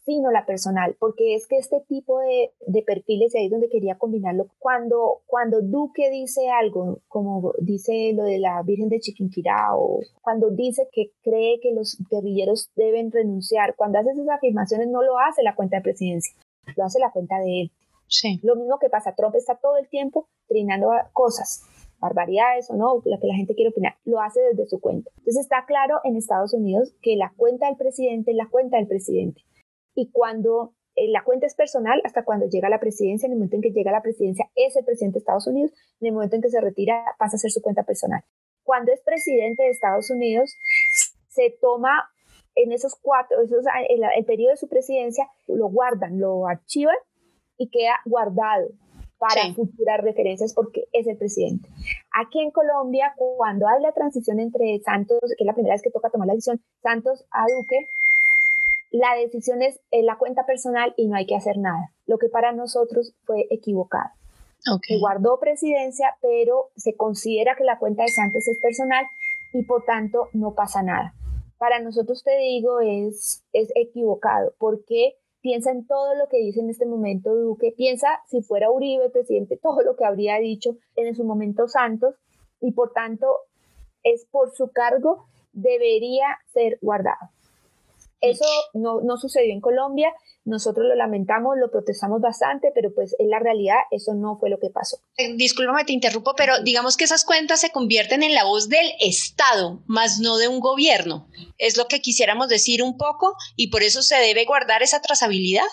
sino 0.04 0.30
la 0.30 0.46
personal, 0.46 0.96
porque 0.98 1.34
es 1.34 1.46
que 1.46 1.58
este 1.58 1.80
tipo 1.88 2.20
de, 2.20 2.52
de 2.66 2.82
perfiles, 2.82 3.34
y 3.34 3.38
ahí 3.38 3.44
es 3.46 3.50
donde 3.50 3.68
quería 3.68 3.98
combinarlo, 3.98 4.48
cuando, 4.58 5.22
cuando 5.26 5.60
Duque 5.60 6.10
dice 6.10 6.48
algo, 6.48 7.00
como 7.08 7.52
dice 7.58 8.12
lo 8.14 8.24
de 8.24 8.38
la 8.38 8.62
Virgen 8.62 8.88
de 8.88 9.00
Chiquinquirá, 9.00 9.76
o 9.76 10.00
cuando 10.22 10.50
dice 10.50 10.88
que 10.92 11.12
cree 11.22 11.60
que 11.60 11.72
los 11.72 11.98
guerrilleros 12.10 12.70
deben 12.74 13.12
renunciar, 13.12 13.74
cuando 13.76 13.98
hace 13.98 14.10
esas 14.10 14.28
afirmaciones 14.28 14.88
no 14.88 15.02
lo 15.02 15.18
hace 15.18 15.42
la 15.42 15.54
cuenta 15.54 15.76
de 15.76 15.82
presidencia, 15.82 16.34
lo 16.76 16.84
hace 16.84 16.98
la 16.98 17.10
cuenta 17.10 17.38
de 17.38 17.62
él. 17.62 17.72
Sí. 18.08 18.38
Lo 18.42 18.54
mismo 18.54 18.78
que 18.78 18.88
pasa, 18.88 19.14
Trump 19.16 19.34
está 19.34 19.56
todo 19.56 19.76
el 19.78 19.88
tiempo 19.88 20.28
trinando 20.46 20.90
cosas 21.12 21.64
barbaridades 22.00 22.70
o 22.70 22.76
no, 22.76 23.02
lo 23.04 23.20
que 23.20 23.26
la 23.26 23.34
gente 23.34 23.54
quiere 23.54 23.70
opinar, 23.70 23.94
lo 24.04 24.20
hace 24.20 24.40
desde 24.40 24.66
su 24.66 24.80
cuenta. 24.80 25.10
Entonces 25.18 25.42
está 25.42 25.64
claro 25.66 26.00
en 26.04 26.16
Estados 26.16 26.54
Unidos 26.54 26.94
que 27.02 27.16
la 27.16 27.32
cuenta 27.36 27.66
del 27.66 27.76
presidente 27.76 28.30
es 28.32 28.36
la 28.36 28.48
cuenta 28.48 28.76
del 28.76 28.86
presidente. 28.86 29.42
Y 29.94 30.10
cuando 30.10 30.74
eh, 30.94 31.08
la 31.08 31.24
cuenta 31.24 31.46
es 31.46 31.54
personal, 31.54 32.00
hasta 32.04 32.24
cuando 32.24 32.46
llega 32.46 32.68
la 32.68 32.80
presidencia, 32.80 33.26
en 33.26 33.32
el 33.32 33.38
momento 33.38 33.56
en 33.56 33.62
que 33.62 33.70
llega 33.70 33.90
la 33.90 34.02
presidencia 34.02 34.50
es 34.54 34.76
el 34.76 34.84
presidente 34.84 35.14
de 35.16 35.20
Estados 35.20 35.46
Unidos, 35.46 35.72
en 36.00 36.08
el 36.08 36.14
momento 36.14 36.36
en 36.36 36.42
que 36.42 36.50
se 36.50 36.60
retira 36.60 37.02
pasa 37.18 37.36
a 37.36 37.38
ser 37.38 37.50
su 37.50 37.62
cuenta 37.62 37.82
personal. 37.82 38.22
Cuando 38.62 38.92
es 38.92 39.00
presidente 39.02 39.62
de 39.62 39.70
Estados 39.70 40.10
Unidos, 40.10 40.56
se 41.28 41.56
toma 41.60 42.10
en 42.54 42.72
esos 42.72 42.94
cuatro, 43.00 43.42
esos, 43.42 43.64
el, 43.88 44.02
el 44.16 44.24
periodo 44.24 44.50
de 44.52 44.56
su 44.56 44.68
presidencia, 44.68 45.28
lo 45.46 45.68
guardan, 45.68 46.18
lo 46.18 46.46
archivan 46.46 46.96
y 47.58 47.68
queda 47.68 48.00
guardado 48.06 48.68
para 49.18 49.52
futuras 49.54 50.00
referencias 50.02 50.52
porque 50.54 50.84
es 50.92 51.06
el 51.06 51.16
presidente. 51.16 51.68
Aquí 52.12 52.40
en 52.40 52.50
Colombia, 52.50 53.14
cuando 53.16 53.66
hay 53.68 53.82
la 53.82 53.92
transición 53.92 54.40
entre 54.40 54.78
Santos, 54.80 55.18
que 55.36 55.44
es 55.44 55.46
la 55.46 55.54
primera 55.54 55.74
vez 55.74 55.82
que 55.82 55.90
toca 55.90 56.10
tomar 56.10 56.28
la 56.28 56.34
decisión, 56.34 56.60
Santos 56.82 57.24
a 57.30 57.44
Duque, 57.56 57.88
la 58.90 59.14
decisión 59.14 59.62
es 59.62 59.80
en 59.90 60.06
la 60.06 60.16
cuenta 60.16 60.46
personal 60.46 60.94
y 60.96 61.08
no 61.08 61.16
hay 61.16 61.26
que 61.26 61.36
hacer 61.36 61.58
nada, 61.58 61.90
lo 62.06 62.18
que 62.18 62.28
para 62.28 62.52
nosotros 62.52 63.14
fue 63.24 63.46
equivocado. 63.50 64.10
Se 64.86 64.98
guardó 64.98 65.38
presidencia, 65.38 66.16
pero 66.20 66.70
se 66.76 66.96
considera 66.96 67.54
que 67.56 67.64
la 67.64 67.78
cuenta 67.78 68.02
de 68.02 68.08
Santos 68.08 68.48
es 68.48 68.58
personal 68.58 69.06
y 69.52 69.62
por 69.62 69.84
tanto 69.84 70.28
no 70.32 70.54
pasa 70.54 70.82
nada. 70.82 71.14
Para 71.58 71.78
nosotros, 71.78 72.22
te 72.24 72.36
digo, 72.36 72.80
es, 72.80 73.44
es 73.52 73.70
equivocado, 73.76 74.52
porque 74.58 75.14
piensa 75.46 75.70
en 75.70 75.86
todo 75.86 76.16
lo 76.16 76.28
que 76.28 76.38
dice 76.38 76.58
en 76.58 76.70
este 76.70 76.86
momento 76.86 77.32
Duque, 77.32 77.72
piensa 77.76 78.08
si 78.26 78.42
fuera 78.42 78.68
Uribe 78.68 79.10
presidente, 79.10 79.56
todo 79.62 79.80
lo 79.82 79.94
que 79.94 80.04
habría 80.04 80.38
dicho 80.38 80.76
en 80.96 81.14
su 81.14 81.22
momento 81.22 81.68
Santos, 81.68 82.16
y 82.60 82.72
por 82.72 82.92
tanto 82.92 83.28
es 84.02 84.26
por 84.28 84.52
su 84.56 84.72
cargo, 84.72 85.26
debería 85.52 86.26
ser 86.52 86.80
guardado. 86.82 87.30
Eso 88.20 88.44
no, 88.74 89.00
no 89.02 89.16
sucedió 89.16 89.52
en 89.52 89.60
Colombia, 89.60 90.12
nosotros 90.46 90.86
lo 90.86 90.94
lamentamos, 90.94 91.56
lo 91.58 91.70
protestamos 91.70 92.20
bastante, 92.20 92.70
pero 92.72 92.94
pues 92.94 93.16
en 93.18 93.30
la 93.30 93.40
realidad 93.40 93.78
eso 93.90 94.14
no 94.14 94.38
fue 94.38 94.48
lo 94.48 94.58
que 94.58 94.70
pasó. 94.70 94.98
Eh, 95.16 95.34
discúlpame, 95.36 95.84
te 95.84 95.92
interrumpo, 95.92 96.34
pero 96.36 96.62
digamos 96.62 96.96
que 96.96 97.04
esas 97.04 97.24
cuentas 97.24 97.60
se 97.60 97.70
convierten 97.70 98.22
en 98.22 98.32
la 98.32 98.44
voz 98.44 98.68
del 98.68 98.86
Estado, 99.00 99.82
más 99.86 100.20
no 100.20 100.38
de 100.38 100.48
un 100.48 100.60
gobierno. 100.60 101.28
Es 101.58 101.76
lo 101.76 101.86
que 101.86 102.00
quisiéramos 102.00 102.48
decir 102.48 102.82
un 102.82 102.96
poco 102.96 103.34
y 103.56 103.70
por 103.70 103.82
eso 103.82 104.02
se 104.02 104.16
debe 104.16 104.44
guardar 104.44 104.82
esa 104.82 105.02
trazabilidad. 105.02 105.66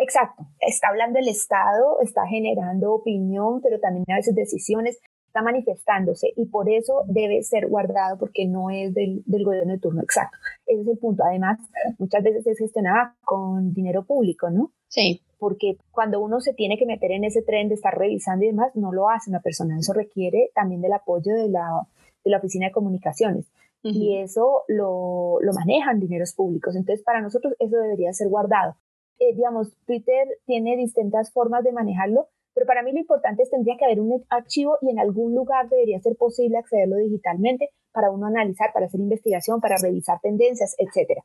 Exacto, 0.00 0.42
está 0.60 0.88
hablando 0.88 1.18
el 1.18 1.28
Estado, 1.28 1.98
está 2.02 2.26
generando 2.26 2.92
opinión, 2.92 3.60
pero 3.62 3.78
también 3.80 4.04
a 4.08 4.16
veces 4.16 4.34
decisiones 4.34 4.98
está 5.38 5.42
manifestándose 5.42 6.32
y 6.36 6.46
por 6.46 6.68
eso 6.68 7.04
debe 7.06 7.42
ser 7.42 7.68
guardado 7.68 8.18
porque 8.18 8.46
no 8.46 8.70
es 8.70 8.94
del, 8.94 9.22
gobierno 9.26 9.72
de 9.72 9.78
turno. 9.78 10.02
Exacto, 10.02 10.36
ese 10.66 10.82
es 10.82 10.88
el 10.88 10.98
punto. 10.98 11.24
Además, 11.24 11.58
muchas 11.98 12.22
veces 12.22 12.46
es 12.46 12.58
gestionada 12.58 13.16
con 13.24 13.72
dinero 13.72 14.04
público, 14.04 14.50
¿no? 14.50 14.72
Sí. 14.88 15.22
Porque 15.38 15.76
cuando 15.92 16.20
uno 16.20 16.40
se 16.40 16.54
tiene 16.54 16.76
que 16.78 16.86
meter 16.86 17.12
en 17.12 17.24
ese 17.24 17.42
tren 17.42 17.68
de 17.68 17.74
estar 17.74 17.96
revisando 17.96 18.44
y 18.44 18.48
demás, 18.48 18.74
no 18.74 18.92
lo 18.92 19.08
hace 19.08 19.30
una 19.30 19.40
persona. 19.40 19.78
Eso 19.78 19.92
requiere 19.92 20.50
también 20.54 20.80
del 20.80 20.92
apoyo 20.92 21.32
de 21.34 21.48
la, 21.48 21.86
de 22.24 22.30
la 22.30 22.38
Oficina 22.38 22.66
de 22.66 22.72
Comunicaciones. 22.72 23.46
Y 23.80 24.18
eso 24.18 24.64
lo, 24.66 25.38
lo, 25.40 25.52
manejan 25.54 26.00
dineros 26.00 26.34
públicos. 26.34 26.74
Entonces, 26.74 27.02
para 27.04 27.22
nosotros 27.22 27.54
eso 27.58 27.76
debería 27.76 28.12
ser 28.12 28.28
guardado. 28.28 28.74
Eh, 29.18 29.34
digamos, 29.34 29.72
Twitter 29.86 30.26
tiene 30.46 30.76
distintas 30.76 31.32
formas 31.32 31.64
de 31.64 31.72
manejarlo, 31.72 32.28
pero 32.58 32.66
para 32.66 32.82
mí 32.82 32.90
lo 32.90 32.98
importante 32.98 33.44
es 33.44 33.50
tendría 33.50 33.76
que 33.76 33.84
haber 33.84 34.00
un 34.00 34.24
archivo 34.30 34.78
y 34.82 34.90
en 34.90 34.98
algún 34.98 35.32
lugar 35.32 35.68
debería 35.68 36.00
ser 36.00 36.16
posible 36.16 36.58
accederlo 36.58 36.96
digitalmente 36.96 37.70
para 37.92 38.10
uno 38.10 38.26
analizar, 38.26 38.72
para 38.72 38.86
hacer 38.86 38.98
investigación, 38.98 39.60
para 39.60 39.76
revisar 39.80 40.18
tendencias, 40.20 40.74
etc. 40.76 41.22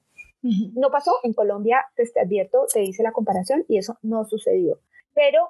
No 0.75 0.91
pasó, 0.91 1.13
en 1.23 1.33
Colombia, 1.33 1.85
te, 1.95 2.03
advierto, 2.21 2.67
te 2.71 2.81
dice 2.81 3.01
la 3.01 3.13
comparación 3.13 3.65
y 3.67 3.79
eso 3.79 3.97
no 4.03 4.25
sucedió. 4.25 4.77
Pero 5.15 5.49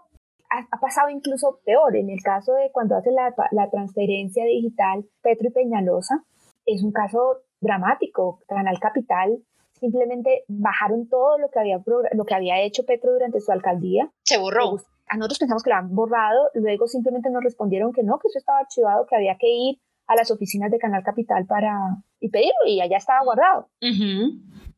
ha, 0.49 0.79
pasado 0.79 1.09
incluso 1.09 1.59
peor, 1.65 1.97
en 1.97 2.09
el 2.09 2.21
caso 2.21 2.53
de 2.53 2.71
cuando 2.71 2.95
hace 2.95 3.11
la, 3.11 3.35
la 3.51 3.69
transferencia 3.69 4.45
digital 4.45 5.03
Petro 5.21 5.49
y 5.49 5.51
Peñalosa, 5.51 6.23
es 6.65 6.81
un 6.81 6.93
caso 6.93 7.41
dramático. 7.59 8.39
Canal 8.47 8.79
Capital 8.79 9.43
simplemente 9.73 10.45
bajaron 10.47 11.09
todo 11.09 11.37
lo 11.39 11.49
que 11.49 11.59
había, 11.59 11.83
lo 12.13 12.23
que 12.23 12.35
había 12.35 12.61
hecho 12.61 12.85
Petro 12.85 13.11
durante 13.11 13.41
su 13.41 13.51
alcaldía. 13.51 14.09
Se 14.23 14.37
borró 14.37 14.79
a 15.13 15.17
nosotros 15.17 15.38
pensamos 15.38 15.62
que 15.62 15.70
lo 15.70 15.75
han 15.75 15.93
borrado, 15.93 16.50
luego 16.55 16.88
simplemente 16.88 17.29
nos 17.29 17.43
respondieron 17.43 17.93
que 17.93 18.01
no, 18.01 18.17
que 18.17 18.29
eso 18.29 18.39
estaba 18.39 18.60
archivado, 18.60 19.05
que 19.05 19.15
había 19.15 19.38
que 19.38 19.48
ir 19.48 19.79
a 20.08 20.15
las 20.15 20.32
oficinas 20.32 20.72
de 20.72 20.79
Canal 20.79 21.03
Capital 21.03 21.46
para 21.46 21.77
y 22.20 22.29
pedirlo 22.29 22.65
y 22.65 22.82
allá 22.82 22.98
estaba 22.98 23.24
guardado. 23.24 23.70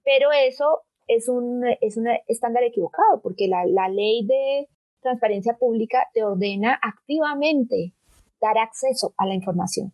Pero 0.04 0.30
eso 0.34 0.82
es 1.08 1.30
un, 1.30 1.64
es 1.80 1.96
un 1.96 2.08
estándar 2.28 2.64
equivocado 2.64 3.22
porque 3.24 3.48
la, 3.48 3.66
la 3.66 3.88
ley 3.88 4.28
de 4.28 4.68
transparencia 5.00 5.56
pública 5.58 6.10
te 6.14 6.26
ordena 6.26 6.78
activamente 6.82 7.94
dar 8.42 8.58
acceso 8.58 9.14
a 9.18 9.26
la 9.26 9.36
información. 9.36 9.94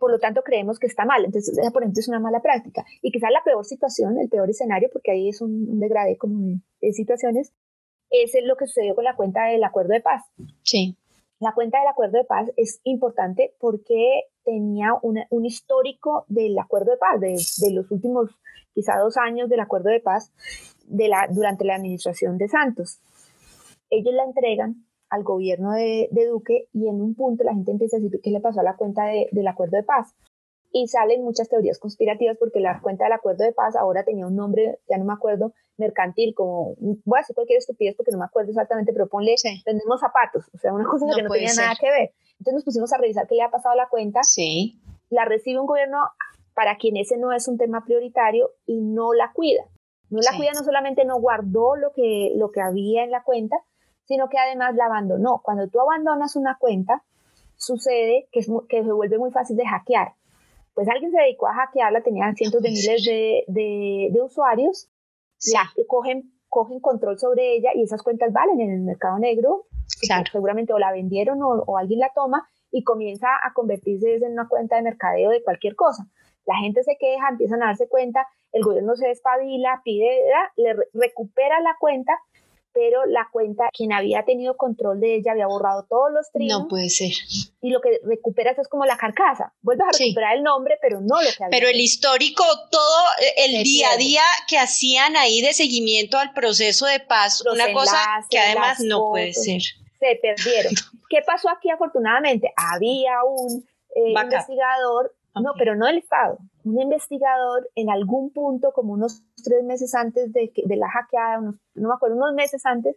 Por 0.00 0.10
lo 0.10 0.18
tanto, 0.18 0.42
creemos 0.42 0.80
que 0.80 0.88
está 0.88 1.04
mal. 1.04 1.24
Entonces, 1.24 1.56
esa, 1.56 1.70
por 1.70 1.82
ejemplo, 1.82 2.00
es 2.00 2.08
una 2.08 2.18
mala 2.18 2.42
práctica. 2.42 2.84
Y 3.02 3.12
quizás 3.12 3.30
la 3.30 3.44
peor 3.44 3.64
situación, 3.64 4.18
el 4.18 4.28
peor 4.28 4.50
escenario, 4.50 4.88
porque 4.92 5.12
ahí 5.12 5.28
es 5.28 5.40
un, 5.40 5.78
degradé 5.78 6.16
como 6.16 6.60
de 6.80 6.92
situaciones, 6.92 7.52
es 8.10 8.44
lo 8.44 8.56
que 8.56 8.66
sucedió 8.66 8.94
con 8.94 9.04
la 9.04 9.16
cuenta 9.16 9.46
del 9.46 9.62
acuerdo 9.64 9.92
de 9.92 10.00
paz. 10.00 10.24
Sí. 10.62 10.96
La 11.38 11.52
cuenta 11.54 11.78
del 11.78 11.88
acuerdo 11.88 12.18
de 12.18 12.24
paz 12.24 12.50
es 12.56 12.80
importante 12.84 13.54
porque 13.58 14.24
tenía 14.44 14.94
un 15.00 15.44
histórico 15.44 16.24
del 16.28 16.58
acuerdo 16.58 16.92
de 16.92 16.96
paz, 16.98 17.20
de, 17.20 17.72
los 17.72 17.90
últimos 17.90 18.30
quizá 18.74 18.98
dos 18.98 19.16
años 19.16 19.48
del 19.48 19.60
acuerdo 19.60 19.90
de 19.90 20.00
paz 20.00 20.32
de 20.84 21.08
la, 21.08 21.28
durante 21.30 21.64
la 21.64 21.76
administración 21.76 22.36
de 22.36 22.48
Santos. 22.48 23.00
Ellos 23.88 24.14
la 24.14 24.24
entregan 24.24 24.84
al 25.08 25.24
gobierno 25.24 25.72
de, 25.72 26.08
Duque 26.30 26.68
y 26.72 26.88
en 26.88 27.00
un 27.00 27.14
punto 27.14 27.44
la 27.44 27.54
gente 27.54 27.72
empieza 27.72 27.96
a 27.96 28.00
decir 28.00 28.20
qué 28.22 28.30
le 28.30 28.40
pasó 28.40 28.60
a 28.60 28.64
la 28.64 28.76
cuenta 28.76 29.04
del 29.06 29.48
acuerdo 29.48 29.76
de 29.76 29.82
paz 29.82 30.14
y 30.72 30.86
salen 30.86 31.24
muchas 31.24 31.48
teorías 31.48 31.78
conspirativas 31.78 32.36
porque 32.38 32.60
la 32.60 32.80
cuenta 32.80 33.04
del 33.04 33.12
acuerdo 33.12 33.44
de 33.44 33.52
paz 33.52 33.74
ahora 33.76 34.04
tenía 34.04 34.26
un 34.26 34.36
nombre, 34.36 34.78
ya 34.88 34.98
no 34.98 35.04
me 35.04 35.12
acuerdo, 35.12 35.52
mercantil, 35.76 36.34
como 36.34 36.74
voy 36.78 37.18
a 37.18 37.20
hacer 37.20 37.34
cualquier 37.34 37.58
estupidez 37.58 37.96
porque 37.96 38.12
no 38.12 38.18
me 38.18 38.24
acuerdo 38.24 38.50
exactamente, 38.50 38.92
pero 38.92 39.08
ponle, 39.08 39.34
vendemos 39.66 40.00
zapatos, 40.00 40.48
o 40.54 40.58
sea, 40.58 40.72
una 40.72 40.84
cosa 40.84 41.06
que 41.14 41.22
no 41.22 41.30
tenía 41.30 41.52
nada 41.54 41.74
que 41.80 41.90
ver. 41.90 42.12
Entonces 42.32 42.54
nos 42.54 42.64
pusimos 42.64 42.92
a 42.92 42.98
revisar 42.98 43.26
qué 43.26 43.34
le 43.34 43.42
ha 43.42 43.50
pasado 43.50 43.72
a 43.72 43.76
la 43.76 43.88
cuenta. 43.88 44.22
Sí. 44.22 44.80
La 45.08 45.24
recibe 45.24 45.60
un 45.60 45.66
gobierno 45.66 45.98
para 46.54 46.76
quien 46.76 46.96
ese 46.96 47.16
no 47.16 47.32
es 47.32 47.48
un 47.48 47.58
tema 47.58 47.84
prioritario 47.84 48.50
y 48.66 48.80
no 48.80 49.12
la 49.12 49.32
cuida. 49.32 49.64
No 50.08 50.20
la 50.20 50.36
cuida, 50.36 50.50
no 50.54 50.64
solamente 50.64 51.04
no 51.04 51.20
guardó 51.20 51.76
lo 51.76 51.92
que, 51.92 52.32
lo 52.36 52.50
que 52.50 52.60
había 52.60 53.04
en 53.04 53.10
la 53.10 53.22
cuenta, 53.22 53.56
sino 54.04 54.28
que 54.28 54.38
además 54.38 54.74
la 54.74 54.86
abandonó. 54.86 55.40
Cuando 55.44 55.68
tú 55.68 55.80
abandonas 55.80 56.34
una 56.34 56.56
cuenta, 56.58 57.04
sucede 57.56 58.28
que, 58.32 58.40
es, 58.40 58.50
que 58.68 58.82
se 58.82 58.92
vuelve 58.92 59.18
muy 59.18 59.30
fácil 59.30 59.56
de 59.56 59.66
hackear 59.66 60.14
pues 60.80 60.88
alguien 60.88 61.12
se 61.12 61.20
dedicó 61.20 61.46
a 61.46 61.52
hackearla, 61.52 62.00
tenían 62.00 62.34
cientos 62.36 62.62
de 62.62 62.70
miles 62.70 63.04
de, 63.04 63.44
de, 63.46 64.22
usuarios, 64.22 64.88
la, 65.52 65.70
cogen, 65.86 66.32
cogen 66.48 66.80
control 66.80 67.18
sobre 67.18 67.54
ella 67.54 67.68
y 67.74 67.82
esas 67.82 68.02
cuentas 68.02 68.32
valen 68.32 68.62
en 68.62 68.70
el 68.70 68.80
mercado 68.80 69.18
negro, 69.18 69.66
seguramente 70.32 70.72
o 70.72 70.78
la 70.78 70.90
vendieron 70.90 71.42
o, 71.42 71.48
o, 71.66 71.76
alguien 71.76 72.00
la 72.00 72.10
toma 72.14 72.48
y 72.70 72.82
comienza 72.82 73.28
a 73.44 73.52
convertirse 73.52 74.14
en 74.24 74.32
una 74.32 74.48
cuenta 74.48 74.76
de 74.76 74.82
mercadeo 74.82 75.28
de 75.28 75.44
cualquier 75.44 75.76
cosa. 75.76 76.06
La 76.46 76.56
gente 76.56 76.82
se 76.82 76.96
queja, 76.98 77.28
empiezan 77.28 77.62
a 77.62 77.66
darse 77.66 77.86
cuenta, 77.86 78.26
el 78.50 78.62
gobierno 78.62 78.96
se 78.96 79.08
despabila, 79.08 79.82
pide, 79.84 80.08
le 80.56 80.76
recupera 80.94 81.60
la 81.60 81.76
cuenta 81.78 82.18
pero 82.72 83.04
la 83.06 83.28
cuenta, 83.32 83.68
quien 83.72 83.92
había 83.92 84.24
tenido 84.24 84.56
control 84.56 85.00
de 85.00 85.16
ella 85.16 85.32
había 85.32 85.46
borrado 85.46 85.86
todos 85.88 86.12
los 86.12 86.30
trinos. 86.32 86.60
No 86.60 86.68
puede 86.68 86.90
ser. 86.90 87.12
Y 87.60 87.70
lo 87.70 87.80
que 87.80 88.00
recuperas 88.04 88.58
es 88.58 88.68
como 88.68 88.84
la 88.84 88.96
carcasa. 88.96 89.52
Vuelves 89.62 89.86
a 89.88 89.98
recuperar 89.98 90.36
el 90.36 90.42
nombre, 90.42 90.78
pero 90.80 91.00
no 91.00 91.20
lo 91.20 91.28
que 91.36 91.44
había. 91.44 91.58
Pero 91.58 91.68
el 91.68 91.80
histórico, 91.80 92.44
todo 92.70 93.04
el 93.36 93.62
día 93.62 93.90
a 93.92 93.96
día 93.96 94.22
que 94.48 94.58
hacían 94.58 95.16
ahí 95.16 95.42
de 95.42 95.52
seguimiento 95.52 96.18
al 96.18 96.32
proceso 96.32 96.86
de 96.86 97.00
paz, 97.00 97.44
una 97.46 97.72
cosa 97.72 97.98
que 98.28 98.38
además 98.38 98.80
no 98.80 99.10
puede 99.10 99.32
ser. 99.32 99.60
Se 99.98 100.18
perdieron. 100.20 100.72
¿Qué 101.10 101.22
pasó 101.26 101.48
aquí 101.50 101.70
afortunadamente? 101.70 102.52
Había 102.56 103.22
un 103.24 103.64
eh, 103.94 104.10
investigador 104.10 105.12
no, 105.34 105.52
pero 105.56 105.76
no 105.76 105.86
el 105.86 105.98
Estado. 105.98 106.38
Un 106.64 106.80
investigador 106.80 107.68
en 107.74 107.90
algún 107.90 108.30
punto, 108.32 108.72
como 108.72 108.92
unos 108.92 109.22
tres 109.42 109.64
meses 109.64 109.94
antes 109.94 110.32
de, 110.32 110.52
de 110.54 110.76
la 110.76 110.88
hackeada, 110.88 111.40
no 111.40 111.88
me 111.88 111.94
acuerdo, 111.94 112.16
unos 112.16 112.34
meses 112.34 112.64
antes, 112.64 112.96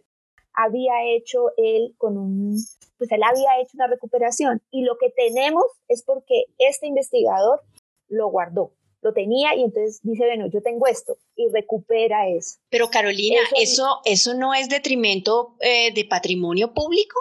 había 0.54 0.92
hecho 1.04 1.50
él 1.56 1.94
con 1.98 2.16
un, 2.16 2.56
pues 2.96 3.10
él 3.12 3.22
había 3.22 3.60
hecho 3.60 3.72
una 3.74 3.88
recuperación. 3.88 4.62
Y 4.70 4.82
lo 4.82 4.96
que 4.98 5.10
tenemos 5.10 5.64
es 5.88 6.02
porque 6.02 6.44
este 6.58 6.86
investigador 6.86 7.60
lo 8.08 8.28
guardó, 8.28 8.72
lo 9.02 9.12
tenía 9.12 9.54
y 9.54 9.64
entonces 9.64 10.00
dice, 10.02 10.24
bueno, 10.24 10.46
yo 10.46 10.62
tengo 10.62 10.86
esto 10.86 11.18
y 11.36 11.48
recupera 11.52 12.28
eso. 12.28 12.58
Pero 12.70 12.88
Carolina, 12.88 13.40
¿eso, 13.56 14.00
eso, 14.04 14.34
no 14.34 14.54
es 14.54 14.68
detrimento 14.68 15.56
eh, 15.60 15.92
de 15.92 16.04
patrimonio 16.04 16.72
público? 16.72 17.18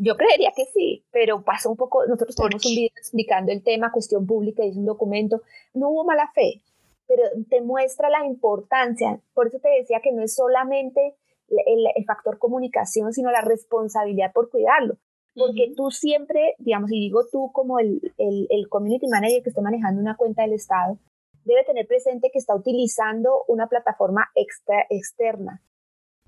Yo 0.00 0.16
creería 0.16 0.52
que 0.54 0.64
sí, 0.66 1.04
pero 1.10 1.42
pasa 1.42 1.68
un 1.68 1.76
poco, 1.76 2.06
nosotros 2.06 2.36
tenemos 2.36 2.64
un 2.64 2.74
video 2.74 2.90
explicando 2.96 3.50
el 3.50 3.64
tema, 3.64 3.90
cuestión 3.90 4.26
pública, 4.26 4.62
es 4.64 4.76
un 4.76 4.86
documento, 4.86 5.42
no 5.74 5.90
hubo 5.90 6.04
mala 6.04 6.30
fe, 6.32 6.62
pero 7.08 7.24
te 7.50 7.60
muestra 7.62 8.08
la 8.08 8.24
importancia, 8.24 9.20
por 9.34 9.48
eso 9.48 9.58
te 9.58 9.68
decía 9.68 9.98
que 10.00 10.12
no 10.12 10.22
es 10.22 10.36
solamente 10.36 11.16
el, 11.48 12.04
factor 12.06 12.38
comunicación, 12.38 13.12
sino 13.12 13.32
la 13.32 13.40
responsabilidad 13.40 14.32
por 14.32 14.50
cuidarlo, 14.50 14.98
porque 15.34 15.72
tú 15.76 15.90
siempre, 15.90 16.54
digamos, 16.58 16.92
y 16.92 17.00
digo 17.00 17.26
tú 17.32 17.50
como 17.52 17.80
el, 17.80 18.00
el, 18.18 18.68
community 18.68 19.08
manager 19.08 19.42
que 19.42 19.48
esté 19.48 19.62
manejando 19.62 20.00
una 20.00 20.16
cuenta 20.16 20.42
del 20.42 20.52
Estado, 20.52 20.96
debe 21.44 21.64
tener 21.64 21.88
presente 21.88 22.30
que 22.32 22.38
está 22.38 22.54
utilizando 22.54 23.44
una 23.48 23.66
plataforma 23.66 24.28
extra, 24.36 24.86
externa. 24.90 25.60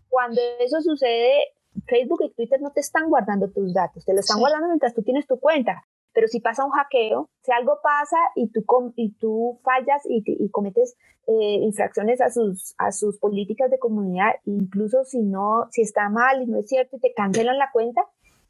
Cuando 0.09 0.41
eso 0.59 0.81
sucede, 0.81 1.53
Facebook 1.87 2.23
y 2.25 2.31
Twitter 2.31 2.61
no 2.61 2.71
te 2.71 2.81
están 2.81 3.09
guardando 3.09 3.50
tus 3.50 3.73
datos, 3.73 4.05
te 4.05 4.12
lo 4.12 4.21
están 4.21 4.39
guardando 4.39 4.69
mientras 4.69 4.95
tú 4.95 5.03
tienes 5.03 5.27
tu 5.27 5.39
cuenta. 5.39 5.85
Pero 6.12 6.27
si 6.27 6.41
pasa 6.41 6.65
un 6.65 6.73
hackeo, 6.73 7.31
si 7.43 7.53
algo 7.53 7.79
pasa 7.83 8.17
y 8.35 8.49
tú, 8.49 8.65
y 8.97 9.12
tú 9.12 9.61
fallas 9.62 10.03
y, 10.09 10.25
y 10.27 10.50
cometes 10.50 10.97
eh, 11.29 11.61
infracciones 11.62 12.21
a 12.21 12.31
sus, 12.31 12.75
a 12.79 12.91
sus 12.91 13.19
políticas 13.19 13.71
de 13.71 13.79
comunidad, 13.79 14.33
incluso 14.45 15.05
si 15.05 15.21
no, 15.21 15.69
si 15.71 15.83
está 15.83 16.09
mal 16.09 16.43
y 16.43 16.47
no 16.47 16.59
es 16.59 16.67
cierto 16.67 16.97
y 16.97 17.00
te 17.00 17.12
cancelan 17.12 17.59
la 17.59 17.71
cuenta, 17.71 18.03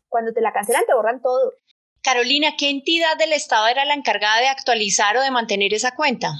cuando 0.08 0.32
te 0.32 0.40
la 0.40 0.52
cancelan 0.52 0.86
te 0.86 0.94
borran 0.94 1.20
todo. 1.20 1.52
Carolina, 2.02 2.54
¿qué 2.58 2.70
entidad 2.70 3.18
del 3.18 3.34
Estado 3.34 3.66
era 3.68 3.84
la 3.84 3.92
encargada 3.92 4.40
de 4.40 4.48
actualizar 4.48 5.14
o 5.18 5.20
de 5.20 5.30
mantener 5.30 5.74
esa 5.74 5.94
cuenta? 5.94 6.32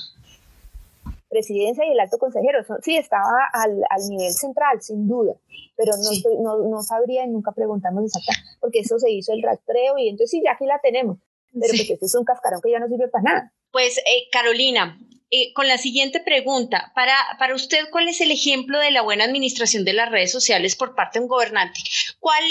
Presidencia 1.30 1.87
y 1.87 1.92
el 1.92 2.00
alto 2.00 2.18
consejero. 2.18 2.58
Sí, 2.82 2.96
estaba 2.96 3.49
al, 3.52 3.82
al 3.88 4.08
nivel 4.08 4.32
central, 4.32 4.82
sin 4.82 5.08
duda, 5.08 5.34
pero 5.76 5.92
no, 5.96 6.58
no, 6.58 6.68
no, 6.68 6.82
sabría 6.82 7.25
y 7.25 7.28
nunca 7.28 7.52
preguntamos 7.52 8.04
exactamente, 8.04 8.58
porque 8.60 8.80
eso 8.80 8.99
se 8.99 9.10
hizo 9.10 9.32
el 9.32 9.42
rastreo 9.42 9.96
y 9.96 10.08
entonces 10.08 10.32
sí, 10.32 10.42
ya 10.44 10.52
aquí 10.52 10.66
la 10.66 10.80
tenemos. 10.80 11.18
Pero 11.52 11.68
pues 11.68 11.90
este 11.90 12.04
es 12.04 12.14
un 12.14 12.25
cascarón 12.25 12.60
que 12.60 12.70
ya 12.70 12.78
no 12.78 12.88
sirve 12.88 13.08
para 13.08 13.22
nada. 13.22 13.52
Pues 13.72 13.99
eh, 13.99 14.28
Carolina, 14.30 14.99
eh, 15.30 15.52
con 15.52 15.66
la 15.66 15.78
siguiente 15.78 16.20
pregunta, 16.20 16.92
para, 16.94 17.14
para 17.38 17.54
usted, 17.54 17.78
¿cuál 17.90 18.08
es 18.08 18.20
el 18.20 18.30
ejemplo 18.30 18.78
de 18.78 18.90
la 18.90 19.02
buena 19.02 19.25
administración 19.25 19.84
de 19.84 19.94
las 19.94 20.10
redes 20.10 20.30
sociales 20.30 20.76
por 20.76 20.94
parte 20.94 21.18
de 21.18 21.25
un 21.25 21.28
gobernante? 21.28 21.80
¿Cuál 22.20 22.44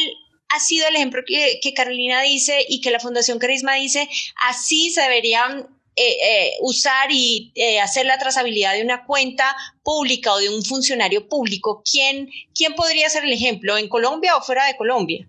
ha 0.49 0.59
sido 0.59 0.87
el 0.87 0.95
ejemplo 0.95 1.21
que, 1.25 1.59
que 1.61 1.73
Carolina 1.73 2.21
dice 2.21 2.65
y 2.67 2.81
que 2.81 2.91
la 2.91 2.99
Fundación 2.99 3.39
Carisma 3.39 3.75
dice, 3.75 4.09
así 4.47 4.89
se 4.89 5.01
deberían 5.01 5.67
eh, 5.95 6.15
eh, 6.23 6.51
usar 6.61 7.11
y 7.11 7.51
eh, 7.55 7.79
hacer 7.79 8.05
la 8.05 8.17
trazabilidad 8.17 8.73
de 8.73 8.83
una 8.83 9.05
cuenta 9.05 9.43
pública 9.83 10.33
o 10.33 10.37
de 10.37 10.49
un 10.49 10.63
funcionario 10.63 11.27
público, 11.27 11.83
¿quién, 11.89 12.29
¿quién 12.55 12.73
podría 12.73 13.09
ser 13.09 13.25
el 13.25 13.33
ejemplo 13.33 13.77
en 13.77 13.89
Colombia 13.89 14.37
o 14.37 14.41
fuera 14.41 14.65
de 14.65 14.77
Colombia? 14.77 15.27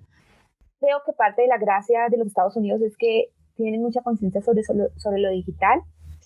Creo 0.79 1.03
que 1.05 1.13
parte 1.13 1.43
de 1.43 1.49
la 1.49 1.59
gracia 1.59 2.07
de 2.09 2.19
los 2.19 2.29
Estados 2.29 2.57
Unidos 2.57 2.81
es 2.83 2.97
que 2.97 3.31
tienen 3.57 3.83
mucha 3.83 4.01
conciencia 4.03 4.41
sobre, 4.43 4.63
sobre 4.63 5.21
lo 5.21 5.31
digital. 5.31 5.81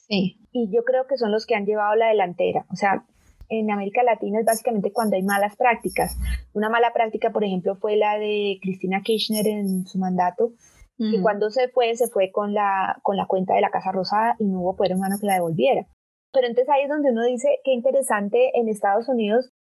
Sí. 0.09 0.37
Y 0.53 0.71
yo 0.71 0.85
creo 0.85 1.07
que 1.07 1.17
son 1.17 1.33
los 1.33 1.47
que 1.47 1.55
han 1.55 1.67
llevado 1.67 1.95
la 1.95 2.09
delantera. 2.09 2.67
O 2.71 2.77
sea, 2.77 3.05
en 3.49 3.71
América 3.71 4.03
Latina 4.03 4.41
es 4.41 4.47
básicamente 4.47 4.93
cuando 4.93 5.17
hay 5.17 5.23
malas 5.23 5.57
prácticas. 5.57 6.17
Una 6.53 6.69
mala 6.69 6.93
práctica, 6.93 7.31
por 7.31 7.45
ejemplo, 7.45 7.77
fue 7.77 7.97
la 7.97 8.19
de 8.19 8.59
Cristina 8.63 9.03
Kirchner 9.03 9.47
en 9.47 9.87
su 9.87 9.99
mandato, 9.99 10.53
y 10.97 11.21
cuando 11.21 11.51
se 11.51 11.69
fue, 11.69 11.95
se 11.97 12.09
fue 12.09 12.31
con 12.31 12.55
la, 12.55 12.99
con 13.03 13.17
la 13.17 13.27
cuenta 13.27 13.55
de 13.55 13.61
la 13.61 13.71
Casa 13.71 13.91
Rosada 13.91 14.37
y 14.39 14.45
no 14.45 14.61
hubo 14.61 14.77
poder 14.77 14.95
humano 14.95 15.17
que 15.21 15.27
la 15.27 15.35
devolviera. 15.35 15.87
Pero 16.33 16.47
entonces 16.47 16.69
ahí 16.71 16.83
es 16.83 16.89
donde 16.89 17.11
uno 17.11 17.25
dice 17.25 17.61
qué 17.65 17.73
interesante 17.73 18.53
en 18.59 18.69
Estados 18.69 19.09
Unidos, 19.09 19.51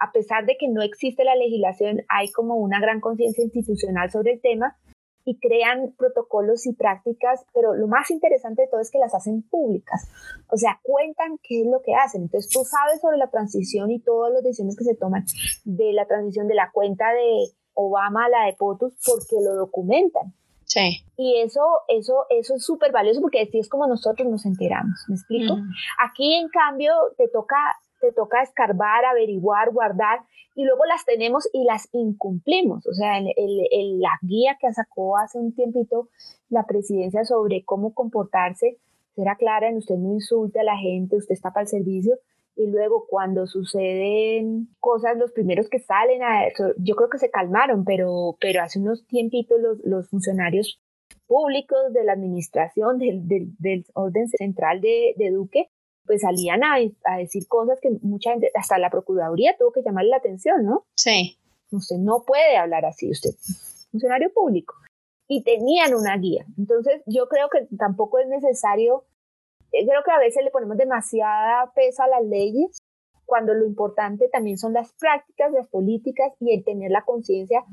a 0.00 0.12
pesar 0.12 0.44
de 0.46 0.56
que 0.58 0.68
no 0.68 0.82
existe 0.82 1.24
la 1.24 1.36
legislación, 1.36 2.02
hay 2.08 2.30
como 2.32 2.56
una 2.56 2.80
gran 2.80 3.00
conciencia 3.00 3.44
institucional 3.44 4.10
sobre 4.10 4.32
el 4.32 4.40
tema 4.40 4.76
y 5.24 5.38
crean 5.38 5.94
protocolos 5.96 6.66
y 6.66 6.74
prácticas, 6.74 7.46
pero 7.54 7.74
lo 7.74 7.86
más 7.86 8.10
interesante 8.10 8.62
de 8.62 8.68
todo 8.68 8.80
es 8.80 8.90
que 8.90 8.98
las 8.98 9.14
hacen 9.14 9.42
públicas. 9.42 10.06
O 10.50 10.56
sea, 10.56 10.80
cuentan 10.82 11.38
qué 11.42 11.62
es 11.62 11.66
lo 11.66 11.80
que 11.82 11.94
hacen. 11.94 12.22
Entonces 12.22 12.50
tú 12.52 12.60
sabes 12.64 13.00
sobre 13.00 13.16
la 13.16 13.30
transición 13.30 13.90
y 13.90 14.00
todas 14.00 14.32
las 14.32 14.42
decisiones 14.42 14.76
que 14.76 14.84
se 14.84 14.96
toman 14.96 15.24
de 15.64 15.92
la 15.92 16.06
transición 16.06 16.46
de 16.46 16.54
la 16.54 16.70
cuenta 16.72 17.12
de 17.12 17.54
Obama 17.72 18.26
a 18.26 18.28
la 18.28 18.46
de 18.46 18.54
POTUS 18.54 18.94
porque 19.06 19.42
lo 19.42 19.54
documentan. 19.54 20.34
Sí. 20.74 21.04
Y 21.16 21.40
eso, 21.40 21.62
eso, 21.86 22.26
eso 22.30 22.56
es 22.56 22.64
súper 22.64 22.90
valioso 22.90 23.20
porque 23.20 23.42
así 23.42 23.60
es 23.60 23.68
como 23.68 23.86
nosotros 23.86 24.28
nos 24.28 24.44
enteramos, 24.44 25.04
¿me 25.08 25.14
explico? 25.14 25.56
Aquí, 26.04 26.34
en 26.34 26.48
cambio, 26.48 26.92
te 27.16 27.28
toca, 27.28 27.56
te 28.00 28.10
toca 28.12 28.42
escarbar, 28.42 29.04
averiguar, 29.04 29.70
guardar 29.70 30.20
y 30.56 30.64
luego 30.64 30.84
las 30.84 31.04
tenemos 31.04 31.48
y 31.52 31.62
las 31.62 31.88
incumplimos. 31.92 32.86
O 32.88 32.92
sea, 32.92 33.18
el, 33.18 33.32
el, 33.36 34.00
la 34.00 34.18
guía 34.22 34.58
que 34.60 34.72
sacó 34.72 35.16
hace 35.16 35.38
un 35.38 35.54
tiempito 35.54 36.08
la 36.48 36.66
presidencia 36.66 37.24
sobre 37.24 37.64
cómo 37.64 37.94
comportarse 37.94 38.78
será 39.14 39.36
clara 39.36 39.68
en 39.68 39.76
usted 39.76 39.94
no 39.94 40.12
insulte 40.12 40.58
a 40.58 40.64
la 40.64 40.76
gente, 40.76 41.16
usted 41.16 41.34
está 41.34 41.52
para 41.52 41.62
el 41.62 41.68
servicio, 41.68 42.18
y 42.56 42.66
luego 42.66 43.06
cuando 43.08 43.46
suceden 43.46 44.68
cosas, 44.80 45.16
los 45.16 45.32
primeros 45.32 45.68
que 45.68 45.80
salen 45.80 46.22
a 46.22 46.46
eso, 46.46 46.72
yo 46.78 46.94
creo 46.94 47.08
que 47.08 47.18
se 47.18 47.30
calmaron, 47.30 47.84
pero, 47.84 48.36
pero 48.40 48.62
hace 48.62 48.78
unos 48.78 49.06
tiempitos 49.06 49.60
los, 49.60 49.78
los 49.84 50.08
funcionarios 50.08 50.80
públicos 51.26 51.92
de 51.92 52.04
la 52.04 52.12
administración, 52.12 52.98
del, 52.98 53.26
del, 53.26 53.84
orden 53.94 54.28
central 54.28 54.80
de, 54.80 55.14
de, 55.16 55.30
Duque, 55.30 55.70
pues 56.06 56.20
salían 56.20 56.62
a, 56.62 56.76
a, 57.04 57.18
decir 57.18 57.46
cosas 57.48 57.80
que 57.80 57.90
mucha 58.02 58.30
gente, 58.30 58.50
hasta 58.54 58.78
la 58.78 58.90
Procuraduría 58.90 59.56
tuvo 59.58 59.72
que 59.72 59.82
llamarle 59.82 60.10
la 60.10 60.18
atención, 60.18 60.64
¿no? 60.64 60.84
Sí. 60.96 61.38
Usted 61.70 61.96
no 61.96 62.24
puede 62.26 62.56
hablar 62.56 62.84
así, 62.84 63.10
usted 63.10 63.30
funcionario 63.94 64.32
público. 64.32 64.74
Y 65.28 65.42
tenían 65.42 65.94
una 65.94 66.16
guía. 66.18 66.44
Entonces, 66.58 67.00
yo 67.06 67.28
creo 67.28 67.48
que 67.48 67.66
tampoco 67.76 68.18
es 68.18 68.28
necesario 68.28 69.04
creo 69.86 70.02
que 70.04 70.10
a 70.10 70.18
veces 70.18 70.44
le 70.44 70.50
ponemos 70.50 70.76
demasiada 70.76 71.70
peso 71.74 72.02
a 72.02 72.08
las 72.08 72.24
leyes 72.24 72.78
cuando 73.26 73.54
lo 73.54 73.66
importante 73.66 74.28
también 74.28 74.58
son 74.58 74.72
las 74.72 74.92
prácticas, 74.94 75.52
las 75.52 75.68
políticas 75.68 76.32
y 76.40 76.54
el 76.54 76.64
tener 76.64 76.90
la 76.90 77.04
conciencia 77.04 77.64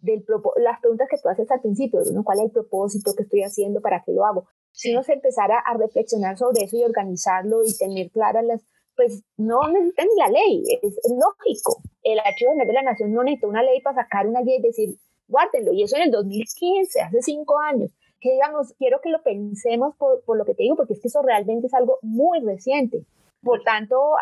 de 0.00 0.24
las 0.56 0.80
preguntas 0.80 1.08
que 1.10 1.18
tú 1.18 1.28
haces 1.28 1.50
al 1.50 1.60
principio, 1.60 2.00
¿no? 2.12 2.24
¿Cuál 2.24 2.38
es 2.38 2.44
el 2.46 2.50
propósito 2.52 3.12
que 3.14 3.24
estoy 3.24 3.42
haciendo? 3.42 3.80
¿Para 3.82 4.02
qué 4.02 4.12
lo 4.12 4.24
hago? 4.24 4.46
Si 4.72 4.92
uno 4.92 5.02
se 5.02 5.12
empezara 5.12 5.58
a 5.58 5.76
reflexionar 5.76 6.38
sobre 6.38 6.62
eso 6.62 6.76
y 6.76 6.84
organizarlo 6.84 7.62
y 7.64 7.76
tener 7.76 8.10
claras 8.10 8.44
las, 8.44 8.62
pues 8.96 9.22
no 9.36 9.68
necesitan 9.68 10.06
ni 10.08 10.16
la 10.18 10.28
ley, 10.28 10.62
es, 10.82 10.98
lógico. 11.10 11.82
El 12.02 12.18
Archivo 12.20 12.52
General 12.52 12.66
de 12.66 12.72
la 12.72 12.82
Nación 12.82 13.12
no 13.12 13.22
necesita 13.22 13.48
una 13.48 13.62
ley 13.62 13.80
para 13.82 14.02
sacar 14.02 14.26
una 14.26 14.40
ley 14.40 14.56
y 14.56 14.62
decir, 14.62 14.96
guárdenlo. 15.28 15.72
Y 15.72 15.82
eso 15.82 15.96
en 15.96 16.02
el 16.02 16.10
2015, 16.10 17.00
hace 17.00 17.22
cinco 17.22 17.58
años 17.58 17.90
que 18.20 18.32
digamos, 18.32 18.74
quiero 18.78 19.00
que 19.00 19.10
lo 19.10 19.22
pensemos 19.22 19.96
por, 19.96 20.22
por, 20.24 20.36
lo 20.36 20.44
que 20.44 20.54
te 20.54 20.62
digo, 20.62 20.76
porque 20.76 20.92
es 20.92 21.00
que 21.00 21.08
eso 21.08 21.22
realmente 21.22 21.66
es 21.66 21.74
algo 21.74 21.98
muy 22.02 22.40
reciente. 22.40 23.04
Por 23.42 23.62
tanto, 23.62 24.16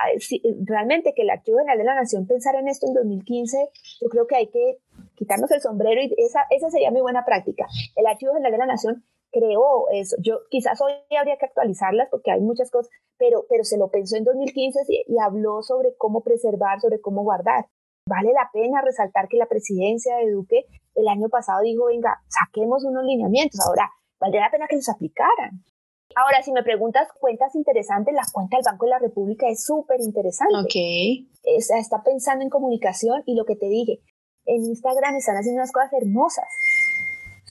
realmente 0.64 1.12
que 1.12 1.22
el 1.22 1.30
Archivo 1.30 1.58
General 1.58 1.78
de 1.78 1.84
la 1.84 1.96
Nación 1.96 2.26
pensara 2.26 2.61
en 2.61 2.68
esto 2.68 2.87
en 2.87 2.94
2015, 2.94 3.68
yo 4.00 4.08
creo 4.08 4.28
que 4.28 4.37
hay 4.37 4.46
que 4.46 4.78
quitarnos 5.16 5.50
el 5.50 5.61
sombrero 5.61 6.00
y 6.00 6.14
esa, 6.18 6.46
esa 6.50 6.70
sería 6.70 6.92
mi 6.92 7.00
buena 7.00 7.24
práctica. 7.24 7.66
El 7.96 8.06
Archivo 8.06 8.32
General 8.32 8.52
de 8.52 8.58
la 8.58 8.66
Nación 8.66 9.04
creó 9.32 9.88
eso. 9.90 10.16
Yo 10.20 10.42
quizás 10.50 10.80
hoy 10.80 10.92
habría 11.18 11.37
que 11.37 11.46
actualizarlas 11.46 12.08
porque 12.11 12.30
hay 12.30 12.40
muchas 12.40 12.70
cosas, 12.70 12.92
pero, 13.18 13.44
pero 13.48 13.64
se 13.64 13.76
lo 13.76 13.88
pensó 13.88 14.16
en 14.16 14.24
2015 14.24 14.80
y, 14.88 15.04
y 15.08 15.18
habló 15.18 15.62
sobre 15.62 15.96
cómo 15.96 16.22
preservar, 16.22 16.80
sobre 16.80 17.00
cómo 17.00 17.24
guardar. 17.24 17.66
Vale 18.08 18.32
la 18.32 18.48
pena 18.52 18.80
resaltar 18.82 19.28
que 19.28 19.36
la 19.36 19.46
presidencia 19.46 20.16
de 20.16 20.30
Duque 20.30 20.64
el 20.94 21.08
año 21.08 21.28
pasado 21.28 21.60
dijo, 21.62 21.86
venga, 21.86 22.18
saquemos 22.28 22.84
unos 22.84 23.04
lineamientos, 23.04 23.60
ahora 23.66 23.90
valdría 24.18 24.42
la 24.42 24.50
pena 24.50 24.66
que 24.68 24.76
los 24.76 24.88
aplicaran. 24.88 25.62
Ahora, 26.16 26.42
si 26.42 26.52
me 26.52 26.62
preguntas 26.62 27.08
cuentas 27.20 27.54
interesantes, 27.54 28.14
la 28.14 28.22
cuenta 28.32 28.56
del 28.56 28.64
Banco 28.64 28.86
de 28.86 28.90
la 28.90 28.98
República 28.98 29.46
es 29.48 29.64
súper 29.64 30.00
interesante. 30.00 30.54
Ok. 30.56 31.28
está 31.44 32.02
pensando 32.02 32.42
en 32.42 32.50
comunicación 32.50 33.22
y 33.26 33.36
lo 33.36 33.44
que 33.44 33.56
te 33.56 33.66
dije, 33.66 34.00
en 34.46 34.64
Instagram 34.64 35.16
están 35.16 35.36
haciendo 35.36 35.60
unas 35.60 35.72
cosas 35.72 35.92
hermosas. 35.92 36.48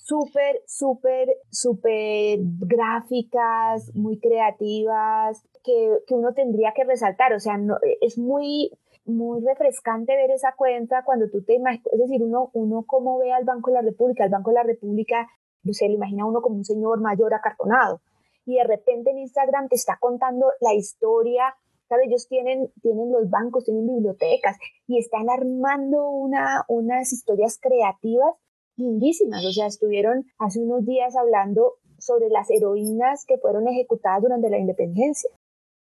Súper, 0.03 0.61
súper, 0.65 1.27
súper 1.51 2.39
gráficas, 2.41 3.93
muy 3.93 4.19
creativas, 4.19 5.41
que, 5.63 5.99
que, 6.07 6.13
uno 6.13 6.33
tendría 6.33 6.73
que 6.73 6.85
resaltar. 6.85 7.33
O 7.33 7.39
sea, 7.39 7.57
no, 7.57 7.77
es 8.01 8.17
muy, 8.17 8.71
muy 9.07 9.41
refrescante 9.45 10.15
ver 10.15 10.31
esa 10.31 10.53
cuenta 10.55 11.03
cuando 11.03 11.29
tú 11.29 11.41
te 11.43 11.55
imaginas, 11.55 11.85
es 11.91 11.99
decir, 11.99 12.21
uno, 12.23 12.51
uno 12.53 12.83
cómo 12.85 13.17
ve 13.19 13.31
al 13.31 13.45
Banco 13.45 13.71
de 13.71 13.75
la 13.75 13.81
República, 13.81 14.25
el 14.25 14.31
Banco 14.31 14.51
de 14.51 14.55
la 14.55 14.63
República, 14.63 15.27
no 15.63 15.73
sé, 15.73 15.87
lo 15.87 15.95
imagina 15.95 16.25
uno 16.25 16.41
como 16.41 16.57
un 16.57 16.65
señor 16.65 17.01
mayor 17.01 17.33
acartonado, 17.33 18.01
y 18.45 18.55
de 18.55 18.63
repente 18.63 19.11
en 19.11 19.19
Instagram 19.19 19.67
te 19.69 19.75
está 19.75 19.97
contando 19.99 20.51
la 20.61 20.73
historia, 20.73 21.55
¿sabes? 21.89 22.07
Ellos 22.07 22.27
tienen, 22.27 22.71
tienen 22.81 23.11
los 23.11 23.29
bancos, 23.29 23.65
tienen 23.65 23.87
bibliotecas, 23.87 24.57
y 24.87 24.99
están 24.99 25.29
armando 25.29 26.09
una, 26.09 26.65
unas 26.67 27.11
historias 27.11 27.59
creativas 27.61 28.35
lindísimas, 28.77 29.43
o 29.45 29.51
sea, 29.51 29.67
estuvieron 29.67 30.25
hace 30.37 30.59
unos 30.59 30.85
días 30.85 31.15
hablando 31.15 31.73
sobre 31.97 32.29
las 32.29 32.49
heroínas 32.51 33.25
que 33.25 33.37
fueron 33.37 33.67
ejecutadas 33.67 34.21
durante 34.21 34.49
la 34.49 34.59
independencia. 34.59 35.29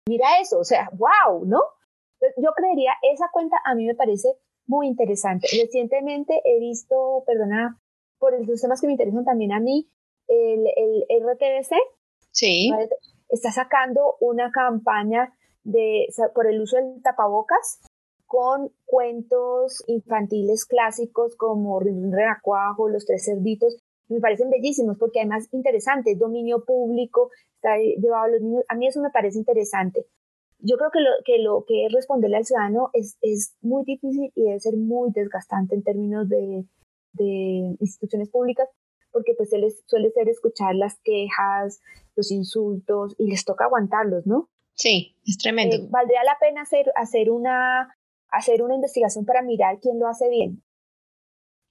Mira 0.08 0.26
eso, 0.40 0.58
o 0.58 0.64
sea, 0.64 0.90
wow, 0.98 1.44
¿no? 1.46 1.60
Yo 2.36 2.52
creería, 2.54 2.92
esa 3.12 3.28
cuenta 3.32 3.56
a 3.64 3.74
mí 3.74 3.86
me 3.86 3.94
parece 3.94 4.28
muy 4.66 4.86
interesante. 4.86 5.48
Recientemente 5.60 6.40
he 6.44 6.60
visto, 6.60 7.24
perdona, 7.26 7.80
por 8.18 8.46
los 8.46 8.60
temas 8.60 8.80
que 8.80 8.86
me 8.86 8.92
interesan 8.92 9.24
también 9.24 9.52
a 9.52 9.60
mí, 9.60 9.90
el, 10.28 10.64
el 11.08 11.22
RTBC 11.24 11.74
sí. 12.30 12.70
está 13.28 13.50
sacando 13.50 14.16
una 14.20 14.50
campaña 14.50 15.34
de, 15.64 16.06
por 16.34 16.46
el 16.46 16.60
uso 16.60 16.76
del 16.76 17.02
tapabocas 17.02 17.80
con 18.26 18.70
cuentos 18.84 19.82
infantiles 19.88 20.64
clásicos 20.64 21.34
como 21.36 21.80
Renacuajo, 21.80 22.88
Los 22.88 23.06
Tres 23.06 23.24
Cerditos, 23.24 23.76
me 24.08 24.20
parecen 24.20 24.50
bellísimos 24.50 24.96
porque 24.98 25.20
además 25.20 25.48
interesante, 25.52 26.14
dominio 26.14 26.64
público, 26.64 27.30
está 27.56 27.76
llevado 27.76 28.24
a 28.24 28.28
los 28.28 28.40
niños, 28.40 28.64
a 28.68 28.76
mí 28.76 28.86
eso 28.86 29.00
me 29.00 29.10
parece 29.10 29.38
interesante 29.38 30.06
yo 30.62 30.76
creo 30.76 30.90
que 30.90 31.00
lo 31.00 31.10
que, 31.24 31.38
lo 31.38 31.64
que 31.66 31.86
es 31.86 31.92
responderle 31.92 32.38
al 32.38 32.44
ciudadano 32.44 32.90
es, 32.92 33.16
es 33.22 33.56
muy 33.60 33.84
difícil 33.84 34.32
y 34.34 34.42
debe 34.44 34.60
ser 34.60 34.76
muy 34.76 35.10
desgastante 35.12 35.74
en 35.74 35.82
términos 35.82 36.28
de, 36.28 36.64
de 37.12 37.76
instituciones 37.80 38.28
públicas, 38.28 38.68
porque 39.12 39.34
pues 39.36 39.52
él 39.52 39.66
suele 39.86 40.10
ser 40.10 40.28
escuchar 40.28 40.74
las 40.74 40.98
quejas, 41.02 41.80
los 42.16 42.30
insultos 42.30 43.14
y 43.18 43.28
les 43.28 43.44
toca 43.44 43.64
aguantarlos, 43.64 44.26
¿no? 44.26 44.48
Sí, 44.74 45.16
es 45.26 45.36
tremendo. 45.38 45.76
Eh, 45.76 45.86
valdría 45.90 46.24
la 46.24 46.36
pena 46.40 46.62
hacer, 46.62 46.90
hacer, 46.94 47.30
una, 47.30 47.94
hacer 48.28 48.62
una 48.62 48.74
investigación 48.74 49.24
para 49.24 49.42
mirar 49.42 49.78
quién 49.80 49.98
lo 49.98 50.08
hace 50.08 50.28
bien 50.28 50.62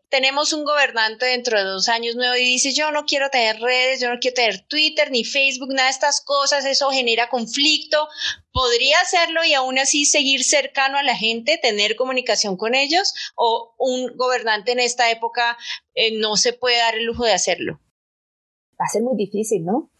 tenemos 0.09 0.53
un 0.53 0.65
gobernante 0.65 1.27
dentro 1.27 1.57
de 1.57 1.63
dos 1.63 1.87
años 1.87 2.15
nuevo 2.15 2.35
y 2.35 2.43
dice, 2.43 2.73
yo 2.73 2.91
no 2.91 3.05
quiero 3.05 3.29
tener 3.29 3.59
redes, 3.59 4.01
yo 4.01 4.09
no 4.09 4.19
quiero 4.19 4.35
tener 4.35 4.65
Twitter 4.67 5.11
ni 5.11 5.23
Facebook, 5.23 5.69
nada 5.69 5.87
de 5.87 5.91
estas 5.91 6.21
cosas, 6.21 6.65
eso 6.65 6.89
genera 6.89 7.29
conflicto. 7.29 8.07
¿Podría 8.51 8.99
hacerlo 9.01 9.43
y 9.43 9.53
aún 9.53 9.77
así 9.77 10.05
seguir 10.05 10.43
cercano 10.43 10.97
a 10.97 11.03
la 11.03 11.15
gente, 11.15 11.59
tener 11.61 11.95
comunicación 11.95 12.57
con 12.57 12.73
ellos? 12.75 13.13
¿O 13.35 13.75
un 13.77 14.17
gobernante 14.17 14.71
en 14.71 14.79
esta 14.79 15.11
época 15.11 15.57
eh, 15.93 16.17
no 16.17 16.35
se 16.35 16.53
puede 16.53 16.77
dar 16.77 16.95
el 16.95 17.05
lujo 17.05 17.25
de 17.25 17.33
hacerlo? 17.33 17.79
Va 18.79 18.85
a 18.85 18.89
ser 18.89 19.03
muy 19.03 19.15
difícil, 19.15 19.63
¿no? 19.63 19.91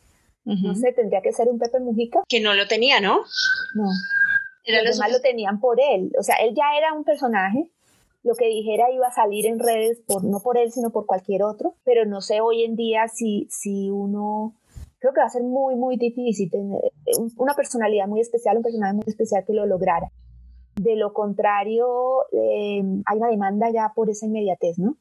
No 0.46 0.74
sé, 0.74 0.94
tendría 0.94 1.22
que 1.22 1.32
ser 1.32 1.48
un 1.48 1.60
Pepe 1.60 1.80
Mujica. 1.80 2.22
Que 2.28 2.40
no 2.40 2.56
lo 2.56 2.68
tenía, 2.68 3.00
¿no? 3.00 3.20
No. 3.76 3.90
Era 4.64 4.82
los 4.82 4.98
demás 4.98 5.12
lo 5.12 5.22
tenían 5.22 5.60
por 5.60 5.80
él. 5.80 6.12
O 6.18 6.24
sea, 6.24 6.38
él 6.38 6.56
ya 6.56 6.76
era 6.76 6.92
un 6.94 7.04
personaje 7.04 7.70
lo 8.24 8.36
que 8.36 8.48
dijera 8.48 8.92
iba 8.92 9.08
a 9.08 9.12
salir 9.12 9.46
en 9.46 9.60
redes, 9.60 10.02
por, 10.06 10.24
no 10.24 10.40
por 10.40 10.58
él, 10.58 10.72
sino 10.72 10.92
por 10.92 11.06
cualquier 11.06 11.44
otro, 11.44 11.76
pero 11.84 12.06
no 12.06 12.22
sé 12.22 12.42
hoy 12.42 12.64
en 12.64 12.76
día 12.76 13.08
si, 13.08 13.48
si 13.50 13.90
uno, 13.90 14.56
creo 15.00 15.14
que 15.14 15.22
va 15.22 15.28
a 15.28 15.30
ser 15.30 15.44
muy, 15.44 15.76
muy 15.76 15.98
difícil 15.98 16.52
tener 16.52 16.82
una 17.38 17.54
personalidad 17.54 18.08
muy 18.08 18.20
especial, 18.20 18.58
un 18.58 18.64
personaje 18.64 18.94
muy 18.94 19.06
especial 19.08 19.44
que 19.46 19.54
lo 19.54 19.66
lograra. 19.66 20.12
De 20.76 20.96
lo 20.96 21.14
contrario, 21.14 22.26
eh, 22.32 22.82
hay 23.06 23.18
una 23.18 23.30
demanda 23.30 23.70
ya 23.72 23.92
por 23.96 24.10
esa 24.10 24.26
inmediatez, 24.26 24.80
¿no? 24.80 24.98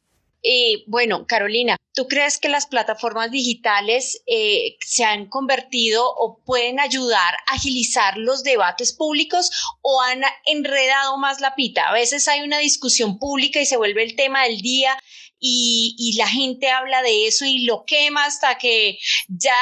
Bueno, 0.87 1.27
Carolina, 1.27 1.77
¿tú 1.94 2.07
crees 2.07 2.38
que 2.38 2.48
las 2.48 2.66
plataformas 2.66 3.31
digitales 3.31 4.22
eh, 4.27 4.77
se 4.81 5.05
han 5.05 5.27
convertido 5.27 6.09
o 6.16 6.42
pueden 6.44 6.81
ayudar 6.81 7.35
a 7.46 7.55
agilizar 7.55 8.16
los 8.16 8.42
debates 8.44 8.92
públicos 8.92 9.51
o 9.83 10.01
han 10.01 10.22
enredado 10.46 11.18
más 11.18 11.40
la 11.40 11.55
pita? 11.55 11.88
A 11.88 11.92
veces 11.92 12.29
hay 12.29 12.40
una 12.40 12.59
discusión 12.59 13.18
pública 13.18 13.61
y 13.61 13.66
se 13.66 13.77
vuelve 13.77 14.05
el 14.05 14.16
tema 14.16 14.44
del 14.44 14.61
día 14.61 14.96
y, 15.40 15.94
y 15.98 16.16
la 16.16 16.29
gente 16.29 16.70
habla 16.70 17.03
de 17.03 17.27
eso 17.27 17.44
y 17.44 17.64
lo 17.64 17.85
quema 17.85 18.24
hasta 18.24 18.59
que 18.59 18.98
ya 19.29 19.57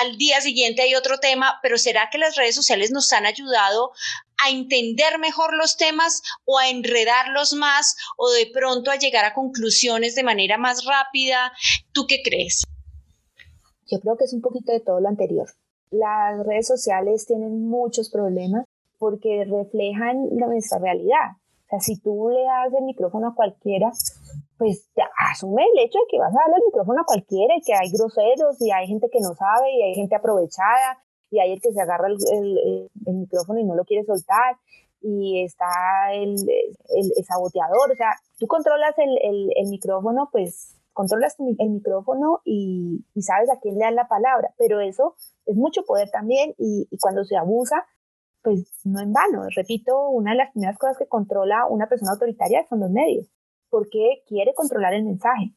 al 0.00 0.16
día 0.16 0.40
siguiente 0.40 0.82
hay 0.82 0.94
otro 0.94 1.18
tema, 1.18 1.58
pero 1.62 1.78
¿será 1.78 2.10
que 2.10 2.18
las 2.18 2.36
redes 2.36 2.54
sociales 2.54 2.90
nos 2.90 3.12
han 3.12 3.26
ayudado 3.26 3.92
a 4.44 4.50
entender 4.50 5.18
mejor 5.18 5.54
los 5.56 5.76
temas 5.76 6.22
o 6.44 6.58
a 6.58 6.68
enredarlos 6.68 7.54
más 7.54 7.96
o 8.16 8.30
de 8.30 8.50
pronto 8.52 8.90
a 8.90 8.96
llegar 8.96 9.24
a 9.24 9.34
conclusiones 9.34 10.14
de 10.14 10.22
manera 10.22 10.58
más 10.58 10.84
rápida? 10.84 11.52
¿Tú 11.92 12.06
qué 12.06 12.22
crees? 12.22 12.64
Yo 13.90 14.00
creo 14.00 14.16
que 14.16 14.24
es 14.24 14.32
un 14.32 14.40
poquito 14.40 14.72
de 14.72 14.80
todo 14.80 15.00
lo 15.00 15.08
anterior. 15.08 15.48
Las 15.90 16.44
redes 16.44 16.66
sociales 16.66 17.26
tienen 17.26 17.68
muchos 17.68 18.10
problemas 18.10 18.64
porque 18.98 19.44
reflejan 19.44 20.28
nuestra 20.30 20.78
realidad. 20.78 21.36
O 21.66 21.68
sea, 21.68 21.80
si 21.80 21.98
tú 22.00 22.30
le 22.30 22.42
das 22.42 22.72
el 22.78 22.84
micrófono 22.84 23.28
a 23.28 23.34
cualquiera, 23.34 23.90
pues 24.58 24.88
asume 25.32 25.64
el 25.74 25.84
hecho 25.84 25.98
de 25.98 26.06
que 26.10 26.18
vas 26.18 26.32
a 26.32 26.38
darle 26.38 26.56
el 26.58 26.66
micrófono 26.66 27.02
a 27.02 27.04
cualquiera 27.04 27.54
y 27.56 27.60
que 27.60 27.74
hay 27.74 27.90
groseros 27.90 28.60
y 28.60 28.70
hay 28.70 28.86
gente 28.86 29.08
que 29.10 29.20
no 29.20 29.34
sabe 29.34 29.72
y 29.72 29.82
hay 29.82 29.94
gente 29.94 30.14
aprovechada 30.14 31.02
y 31.30 31.40
hay 31.40 31.52
el 31.52 31.60
que 31.60 31.72
se 31.72 31.80
agarra 31.80 32.08
el, 32.08 32.90
micrófono 33.06 33.58
y 33.58 33.64
no 33.64 33.74
lo 33.74 33.84
quiere 33.84 34.04
soltar 34.04 34.56
y 35.00 35.42
está 35.44 35.66
el, 36.12 36.36
saboteador. 37.26 37.92
O 37.92 37.96
sea, 37.96 38.10
tú 38.38 38.46
controlas 38.46 38.94
el, 38.98 39.68
micrófono, 39.68 40.28
pues 40.32 40.74
controlas 40.92 41.36
el 41.38 41.70
micrófono 41.70 42.40
y, 42.44 43.04
sabes 43.20 43.50
a 43.50 43.60
quién 43.60 43.76
le 43.76 43.84
das 43.84 43.94
la 43.94 44.08
palabra, 44.08 44.54
pero 44.58 44.80
eso 44.80 45.14
es 45.44 45.56
mucho 45.56 45.84
poder 45.84 46.10
también 46.10 46.54
y, 46.58 46.88
y 46.90 46.98
cuando 46.98 47.24
se 47.24 47.36
abusa, 47.36 47.84
pues 48.42 48.70
no 48.84 49.00
en 49.00 49.12
vano. 49.12 49.42
Repito, 49.54 50.08
una 50.08 50.30
de 50.30 50.38
las 50.38 50.52
primeras 50.52 50.78
cosas 50.78 50.96
que 50.96 51.08
controla 51.08 51.66
una 51.66 51.88
persona 51.88 52.12
autoritaria 52.12 52.64
son 52.68 52.80
los 52.80 52.90
medios, 52.90 53.26
porque 53.68 54.22
quiere 54.26 54.54
controlar 54.54 54.94
el 54.94 55.04
mensaje. 55.04 55.52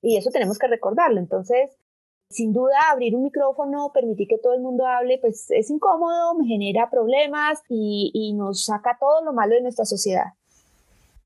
Y 0.00 0.16
eso 0.16 0.30
tenemos 0.30 0.58
que 0.58 0.66
recordarlo. 0.66 1.20
Entonces, 1.20 1.70
sin 2.32 2.52
duda, 2.52 2.76
abrir 2.90 3.14
un 3.14 3.24
micrófono, 3.24 3.92
permitir 3.92 4.28
que 4.28 4.38
todo 4.38 4.54
el 4.54 4.60
mundo 4.60 4.86
hable, 4.86 5.18
pues 5.18 5.50
es 5.50 5.70
incómodo, 5.70 6.34
me 6.34 6.46
genera 6.46 6.90
problemas 6.90 7.60
y, 7.68 8.32
nos 8.36 8.64
saca 8.64 8.96
todo 8.98 9.22
lo 9.24 9.32
malo 9.32 9.54
de 9.54 9.62
nuestra 9.62 9.84
sociedad. 9.84 10.32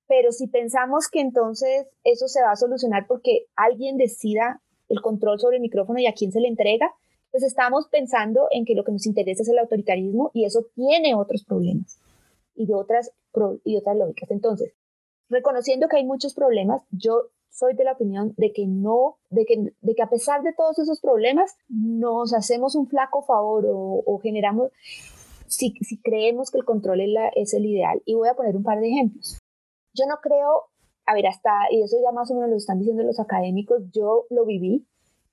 Pero 0.09 0.33
si 0.33 0.49
pensamos 0.49 1.09
que 1.09 1.21
entonces 1.21 1.89
eso 2.05 2.29
se 2.29 2.43
va 2.43 2.53
a 2.53 2.57
solucionar 2.57 3.07
porque 3.07 3.47
alguien 3.57 3.97
decida 3.97 4.61
el 4.89 5.01
control 5.01 5.41
sobre 5.41 5.57
el 5.57 5.63
micrófono 5.63 5.99
y 5.99 6.07
a 6.07 6.15
quién 6.15 6.33
se 6.33 6.41
le 6.41 6.49
entrega, 6.49 6.93
pues 7.31 7.43
estamos 7.43 7.89
pensando 7.89 8.49
en 8.51 8.65
que 8.65 8.75
lo 8.75 8.85
que 8.85 8.93
nos 8.93 9.07
interesa 9.07 9.43
es 9.43 9.49
el 9.49 9.59
autoritarismo 9.59 10.31
y 10.33 10.45
eso 10.45 10.67
tiene 10.75 11.15
otros 11.15 11.45
problemas 11.45 12.01
y 12.55 12.67
de 12.67 12.75
otras, 12.75 13.13
y 13.65 13.77
otras 13.77 13.97
lógicas. 13.97 14.31
Entonces, 14.31 14.75
reconociendo 15.29 15.89
que 15.89 15.97
hay 15.97 16.05
muchos 16.05 16.35
problemas, 16.35 16.83
yo 16.91 17.31
soy 17.51 17.75
de 17.75 17.85
la 17.85 17.93
opinión 17.93 18.35
de 18.37 18.53
que 18.53 18.67
no, 18.67 19.17
de 19.31 19.45
que, 19.47 19.73
de 19.81 19.95
que 19.95 20.03
a 20.03 20.11
pesar 20.11 20.43
de 20.43 20.53
todos 20.53 20.79
esos 20.79 21.01
problemas, 21.01 21.57
nos 21.69 22.35
hacemos 22.35 22.75
un 22.75 22.87
flaco 22.87 23.23
favor 23.23 23.65
o, 23.69 24.19
generamos, 24.23 24.71
si, 25.47 25.75
creemos 26.03 26.51
que 26.51 26.59
el 26.59 26.65
control 26.65 27.01
es, 27.01 27.11
es 27.35 27.55
el 27.55 27.67
ideal. 27.67 28.03
Y 28.05 28.15
voy 28.15 28.29
a 28.29 28.35
poner 28.35 28.57
un 28.57 28.63
par 28.63 28.81
de 28.81 28.89
ejemplos. 28.89 29.39
Yo 29.95 30.05
no 30.07 30.17
creo, 30.23 30.65
a 31.07 31.15
ver, 31.15 31.27
hasta, 31.27 31.51
y 31.71 31.83
eso 31.83 31.97
ya 32.03 32.13
más 32.13 32.31
o 32.31 32.35
menos 32.35 32.51
lo 32.51 32.57
están 32.57 32.79
diciendo 32.79 33.03
los 33.03 33.21
académicos, 33.21 33.83
yo 33.93 34.27
lo 34.29 34.45
viví, 34.45 34.87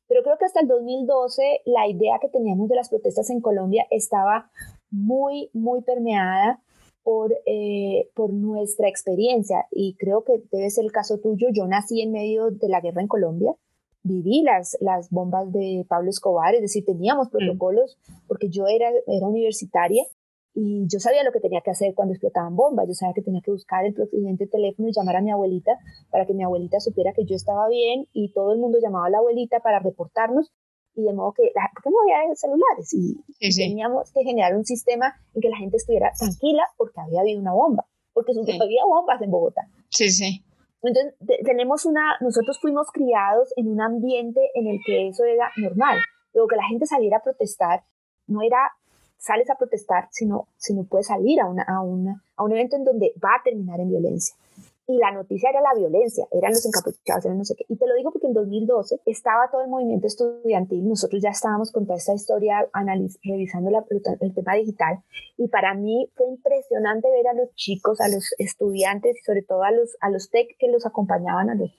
pero 0.08 0.24
creo 0.24 0.38
que 0.38 0.46
hasta 0.46 0.62
el 0.62 0.68
2012 0.68 1.62
la 1.66 1.88
idea 1.88 2.20
que 2.22 2.30
teníamos 2.30 2.70
de 2.70 2.76
las 2.76 2.90
protestas 2.90 3.30
en 3.30 3.42
Colombia 3.42 3.86
estaba 3.90 4.52
muy, 4.90 5.50
muy 5.54 5.82
permeada 5.82 6.63
por, 7.04 7.34
eh, 7.46 8.10
por 8.16 8.34
nuestra 8.34 8.88
experiencia 8.88 9.68
y 9.72 9.96
creo 9.96 10.24
que 10.24 10.42
debe 10.52 10.70
ser 10.70 10.86
el 10.86 10.92
caso 10.92 11.20
tuyo. 11.20 11.48
Yo 11.52 11.68
nací 11.68 12.02
en 12.02 12.12
medio 12.12 12.52
de 12.52 12.70
la 12.70 12.82
guerra 12.82 13.02
en 13.02 13.08
Colombia, 13.08 13.54
viví 14.04 14.42
las, 14.42 14.78
las 14.80 15.10
bombas 15.10 15.52
de 15.52 15.86
Pablo 15.88 16.10
Escobar, 16.10 16.56
es 16.56 16.62
decir, 16.62 16.86
teníamos 16.86 17.28
mm. 17.28 17.32
protocolos 17.32 17.98
porque 18.28 18.50
yo 18.50 18.68
era, 18.68 18.90
era 19.08 19.28
universitaria 19.28 20.04
y 20.56 20.86
yo 20.88 21.00
sabía 21.00 21.24
lo 21.24 21.32
que 21.32 21.40
tenía 21.40 21.62
que 21.62 21.72
hacer 21.72 21.96
cuando 21.96 22.14
explotaban 22.14 22.56
bombas, 22.56 22.88
yo 22.88 22.94
sabía 22.94 23.14
que 23.16 23.24
tenía 23.24 23.42
que 23.42 23.52
buscar 23.52 23.86
el 23.86 23.96
siguiente 24.10 24.46
teléfono 24.46 24.88
y 24.88 24.94
llamar 24.94 25.16
a 25.16 25.22
mi 25.22 25.32
abuelita 25.32 25.80
para 26.12 26.26
que 26.26 26.34
mi 26.34 26.44
abuelita 26.44 26.80
supiera 26.80 27.12
que 27.14 27.26
yo 27.26 27.36
estaba 27.36 27.68
bien 27.70 28.08
y 28.14 28.32
todo 28.34 28.54
el 28.54 28.60
mundo 28.60 28.78
llamaba 28.82 29.08
a 29.08 29.10
la 29.10 29.18
abuelita 29.18 29.62
para 29.62 29.80
reportarnos 29.80 30.52
y 30.96 31.04
de 31.04 31.14
modo 31.14 31.34
que, 31.34 31.52
la, 31.56 31.70
porque 31.74 31.90
no 31.90 31.98
había 32.02 32.36
celulares 32.36 32.94
y 32.94 33.20
teníamos 33.40 34.12
que 34.12 34.24
generar 34.24 34.56
un 34.56 34.66
sistema 34.66 35.16
en 35.34 35.42
que 35.42 35.50
la 35.50 35.58
gente 35.58 35.78
estuviera 35.78 36.12
tranquila 36.18 36.64
porque 36.78 37.00
había 37.00 37.22
habido 37.22 37.40
una 37.40 37.54
bomba, 37.54 37.86
porque 38.14 38.32
había 38.32 38.86
bombas 38.86 39.22
en 39.22 39.32
Bogotá. 39.32 39.62
Sí, 39.90 40.10
sí. 40.10 40.44
Entonces, 40.82 41.14
tenemos 41.46 41.86
una, 41.86 42.18
nosotros 42.20 42.60
fuimos 42.60 42.88
criados 42.92 43.54
en 43.56 43.70
un 43.70 43.82
ambiente 43.82 44.42
en 44.54 44.68
el 44.68 44.80
que 44.86 45.08
eso 45.08 45.24
era 45.24 45.50
normal. 45.56 45.98
Luego 46.34 46.50
que 46.50 46.58
la 46.58 46.68
gente 46.68 46.86
saliera 46.86 47.18
a 47.18 47.24
protestar 47.24 47.84
no 48.28 48.42
era 48.42 48.58
sales 49.18 49.50
a 49.50 49.56
protestar, 49.56 50.10
sino, 50.12 50.50
sino 50.58 50.84
puedes 50.84 51.08
salir 51.08 51.40
a, 51.40 51.48
una, 51.48 51.64
a, 51.64 51.82
una, 51.82 52.22
a 52.36 52.44
un 52.44 52.52
evento 52.52 52.76
en 52.76 52.84
donde 52.84 53.14
va 53.24 53.36
a 53.40 53.44
terminar 53.44 53.80
en 53.80 53.90
violencia. 53.90 54.36
Y 54.86 54.98
la 54.98 55.12
noticia 55.12 55.50
era 55.50 55.62
la 55.62 55.74
violencia, 55.74 56.28
eran 56.32 56.52
los 56.52 56.66
encapuchados, 56.66 57.24
eran 57.24 57.38
no 57.38 57.46
sé 57.46 57.56
qué. 57.56 57.66
Y 57.70 57.78
te 57.78 57.88
lo 57.88 57.96
digo 57.96 58.12
porque 58.12 58.28
en 58.28 58.34
2012 58.34 59.00
estaba 59.06 59.50
todo 59.50 59.62
el 59.62 59.70
movimiento 59.70 60.08
estudiantil, 60.08 60.88
nosotros 60.88 61.22
ya 61.22 61.30
estábamos 61.30 61.72
con 61.72 61.86
toda 61.86 61.98
esta 61.98 62.14
historia 62.14 62.70
revisando 63.24 63.72
la, 63.72 63.86
el 64.20 64.34
tema 64.34 64.56
digital. 64.56 65.00
Y 65.38 65.48
para 65.48 65.74
mí 65.74 66.10
fue 66.16 66.28
impresionante 66.28 67.10
ver 67.10 67.28
a 67.28 67.34
los 67.34 67.56
chicos, 67.56 68.02
a 68.02 68.10
los 68.10 68.34
estudiantes 68.38 69.16
y 69.18 69.24
sobre 69.24 69.44
todo 69.44 69.64
a 69.64 69.72
los, 69.72 69.96
a 70.02 70.10
los 70.10 70.30
tech 70.30 70.50
que 70.60 70.70
los 70.70 70.86
acompañaban, 70.86 71.50
a, 71.50 71.56
los, 71.56 71.72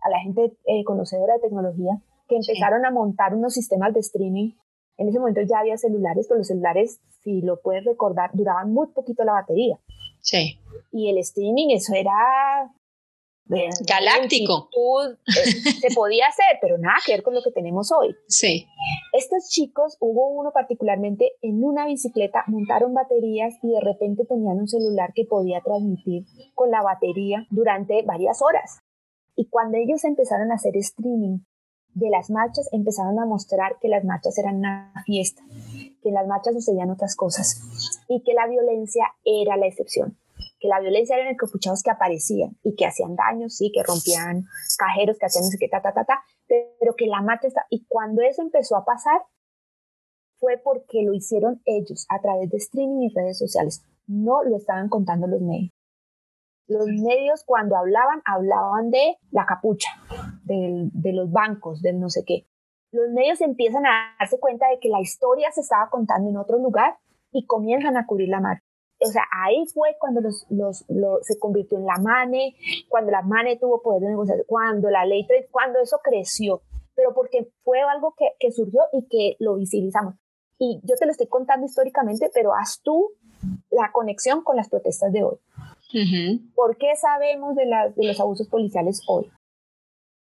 a 0.00 0.10
la 0.10 0.20
gente 0.20 0.56
eh, 0.66 0.84
conocedora 0.84 1.34
de 1.34 1.40
tecnología, 1.40 2.00
que 2.28 2.36
empezaron 2.36 2.84
a 2.84 2.90
montar 2.92 3.34
unos 3.34 3.54
sistemas 3.54 3.92
de 3.94 4.00
streaming 4.00 4.52
en 4.98 5.08
ese 5.08 5.20
momento 5.20 5.40
ya 5.42 5.60
había 5.60 5.78
celulares, 5.78 6.26
pero 6.28 6.38
los 6.38 6.48
celulares, 6.48 7.00
si 7.22 7.40
lo 7.40 7.60
puedes 7.60 7.84
recordar, 7.84 8.30
duraban 8.34 8.72
muy 8.72 8.88
poquito 8.88 9.24
la 9.24 9.32
batería. 9.32 9.78
Sí. 10.20 10.58
Y 10.92 11.10
el 11.10 11.18
streaming, 11.18 11.68
eso 11.70 11.94
era... 11.94 12.72
Galáctico. 13.48 14.68
Eh, 14.76 15.16
se 15.80 15.94
podía 15.94 16.26
hacer, 16.26 16.58
pero 16.60 16.76
nada 16.76 16.96
que 17.04 17.12
ver 17.12 17.22
con 17.22 17.34
lo 17.34 17.42
que 17.42 17.50
tenemos 17.50 17.90
hoy. 17.92 18.14
Sí. 18.26 18.66
Estos 19.14 19.48
chicos, 19.48 19.96
hubo 20.00 20.28
uno 20.28 20.50
particularmente 20.52 21.32
en 21.40 21.64
una 21.64 21.86
bicicleta, 21.86 22.44
montaron 22.46 22.92
baterías 22.92 23.54
y 23.62 23.68
de 23.68 23.80
repente 23.80 24.26
tenían 24.26 24.58
un 24.58 24.68
celular 24.68 25.12
que 25.14 25.24
podía 25.24 25.62
transmitir 25.62 26.24
con 26.54 26.70
la 26.70 26.82
batería 26.82 27.46
durante 27.50 28.02
varias 28.02 28.42
horas. 28.42 28.80
Y 29.34 29.46
cuando 29.46 29.78
ellos 29.78 30.04
empezaron 30.04 30.52
a 30.52 30.56
hacer 30.56 30.76
streaming 30.76 31.38
de 31.94 32.10
las 32.10 32.30
marchas 32.30 32.68
empezaron 32.72 33.18
a 33.18 33.26
mostrar 33.26 33.76
que 33.80 33.88
las 33.88 34.04
marchas 34.04 34.38
eran 34.38 34.56
una 34.56 34.92
fiesta, 35.04 35.42
que 36.02 36.08
en 36.08 36.14
las 36.14 36.26
marchas 36.26 36.54
sucedían 36.54 36.90
otras 36.90 37.16
cosas 37.16 37.60
y 38.08 38.22
que 38.22 38.34
la 38.34 38.46
violencia 38.46 39.04
era 39.24 39.56
la 39.56 39.66
excepción. 39.66 40.16
que 40.60 40.68
la 40.68 40.80
violencia 40.80 41.16
eran 41.16 41.28
encapuchados 41.28 41.82
que 41.82 41.90
aparecían 41.90 42.56
y 42.62 42.74
que 42.74 42.86
hacían 42.86 43.16
daños, 43.16 43.56
sí, 43.56 43.70
que 43.72 43.82
rompían 43.82 44.44
cajeros, 44.78 45.18
que 45.18 45.26
hacían 45.26 45.44
no 45.44 45.50
sé 45.50 45.58
qué, 45.58 45.68
ta, 45.68 45.82
ta, 45.82 45.92
ta, 45.92 46.04
ta, 46.04 46.20
pero 46.46 46.94
que 46.96 47.06
la 47.06 47.22
marcha 47.22 47.48
está... 47.48 47.66
Y 47.70 47.86
cuando 47.86 48.22
eso 48.22 48.42
empezó 48.42 48.76
a 48.76 48.84
pasar, 48.84 49.22
fue 50.40 50.58
porque 50.58 51.02
lo 51.02 51.14
hicieron 51.14 51.62
ellos 51.64 52.06
a 52.08 52.20
través 52.20 52.50
de 52.50 52.58
streaming 52.58 53.08
y 53.08 53.14
redes 53.14 53.38
sociales. 53.38 53.82
No 54.06 54.42
lo 54.42 54.56
estaban 54.56 54.88
contando 54.88 55.26
los 55.26 55.40
medios. 55.40 55.72
Los 56.68 56.86
medios 56.86 57.44
cuando 57.44 57.76
hablaban, 57.76 58.22
hablaban 58.24 58.90
de 58.90 59.16
la 59.30 59.46
capucha, 59.46 59.90
de 60.44 61.12
los 61.12 61.32
bancos, 61.32 61.82
del 61.82 61.98
no 61.98 62.10
sé 62.10 62.24
qué. 62.26 62.46
Los 62.92 63.10
medios 63.10 63.40
empiezan 63.40 63.84
a 63.86 64.14
darse 64.18 64.38
cuenta 64.38 64.68
de 64.68 64.78
que 64.78 64.88
la 64.88 65.00
historia 65.00 65.50
se 65.50 65.62
estaba 65.62 65.90
contando 65.90 66.30
en 66.30 66.36
otro 66.36 66.58
lugar 66.58 66.98
y 67.32 67.46
comienzan 67.46 67.96
a 67.96 68.06
cubrir 68.06 68.28
la 68.28 68.40
marcha 68.40 68.68
o 69.00 69.06
sea, 69.06 69.22
ahí 69.44 69.64
fue 69.72 69.96
cuando 69.98 70.20
los, 70.20 70.44
los, 70.48 70.84
se 71.22 71.38
convirtió 71.38 71.78
en 71.78 71.86
la 71.86 71.98
MANE, 71.98 72.56
cuando 72.88 73.12
la 73.12 73.22
MANE 73.22 73.56
tuvo 73.56 73.80
poder 73.80 74.02
de 74.02 74.08
negociación, 74.08 74.44
cuando 74.48 74.90
la 74.90 75.04
ley, 75.04 75.26
cuando 75.50 75.78
eso 75.80 76.00
creció, 76.02 76.62
pero 76.94 77.14
porque 77.14 77.48
fue 77.62 77.80
algo 77.80 78.14
que, 78.16 78.26
que 78.40 78.50
surgió 78.50 78.82
y 78.92 79.06
que 79.08 79.36
lo 79.38 79.54
visibilizamos. 79.54 80.14
Y 80.58 80.80
yo 80.82 80.96
te 80.96 81.06
lo 81.06 81.12
estoy 81.12 81.28
contando 81.28 81.66
históricamente, 81.66 82.30
pero 82.34 82.52
haz 82.54 82.80
tú 82.82 83.12
la 83.70 83.92
conexión 83.92 84.42
con 84.42 84.56
las 84.56 84.68
protestas 84.68 85.12
de 85.12 85.22
hoy. 85.22 85.36
¿Por 86.54 86.76
qué 86.76 86.94
sabemos 86.96 87.54
de, 87.54 87.66
los 87.96 88.20
abusos 88.20 88.48
policiales 88.48 89.02
hoy? 89.08 89.30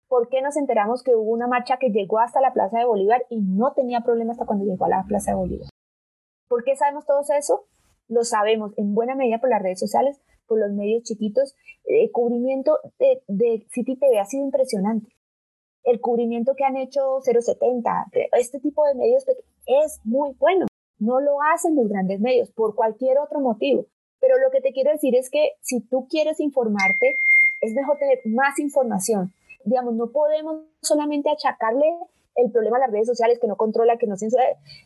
¿Por 0.07 0.29
qué 0.29 0.41
nos 0.41 0.55
enteramos 0.55 1.03
que 1.03 1.15
hubo 1.15 1.31
una 1.31 1.47
marcha 1.47 1.77
que 1.77 1.89
llegó 1.89 2.19
hasta 2.19 2.39
la 2.39 2.53
Plaza 2.53 2.79
de 2.79 2.85
Bolívar 2.85 3.25
y 3.29 3.41
no 3.41 3.73
tenía 3.73 4.01
problema 4.01 4.31
hasta 4.31 4.45
cuando 4.45 4.65
llegó 4.65 4.85
a 4.85 4.89
la 4.89 5.03
Plaza 5.07 5.31
de 5.31 5.37
Bolívar? 5.37 5.67
¿Por 6.47 6.63
qué 6.63 6.75
sabemos 6.77 7.05
todo 7.05 7.21
eso? 7.37 7.65
lo 8.07 8.23
sabemos 8.23 8.73
en 8.77 8.93
buena 8.93 9.15
medida 9.15 9.39
por 9.39 9.49
las 9.49 9.61
redes 9.61 9.79
sociales, 9.79 10.21
por 10.47 10.59
los 10.59 10.71
medios 10.71 11.03
chiquitos. 11.03 11.55
El 11.85 12.11
cubrimiento 12.11 12.77
de, 12.99 13.21
de 13.27 13.65
City 13.69 13.97
TV 13.97 14.19
ha 14.19 14.25
sido 14.25 14.45
impresionante. 14.45 15.11
El 15.83 16.01
cubrimiento 16.01 16.53
que 16.55 16.65
han 16.65 16.77
hecho 16.77 17.19
070, 17.21 18.07
este 18.33 18.59
tipo 18.59 18.85
de 18.85 18.95
medios 18.95 19.25
es 19.65 20.01
muy 20.03 20.33
bueno. 20.37 20.65
No 20.99 21.21
lo 21.21 21.41
hacen 21.53 21.75
los 21.75 21.87
grandes 21.87 22.19
medios 22.19 22.51
por 22.51 22.75
cualquier 22.75 23.19
otro 23.19 23.39
motivo. 23.39 23.85
Pero 24.19 24.37
lo 24.37 24.51
que 24.51 24.61
te 24.61 24.71
quiero 24.71 24.91
decir 24.91 25.15
es 25.15 25.29
que 25.29 25.51
si 25.61 25.81
tú 25.87 26.07
quieres 26.09 26.39
informarte, 26.39 27.19
es 27.61 27.73
mejor 27.73 27.97
tener 27.97 28.21
más 28.25 28.59
información. 28.59 29.33
Digamos, 29.65 29.93
no 29.95 30.07
podemos 30.11 30.61
solamente 30.81 31.29
achacarle 31.29 31.85
el 32.35 32.51
problema 32.51 32.77
de 32.77 32.85
las 32.85 32.91
redes 32.91 33.07
sociales 33.07 33.39
que 33.39 33.47
no 33.47 33.55
controla, 33.55 33.97
que 33.97 34.07
no 34.07 34.15
censura, 34.15 34.43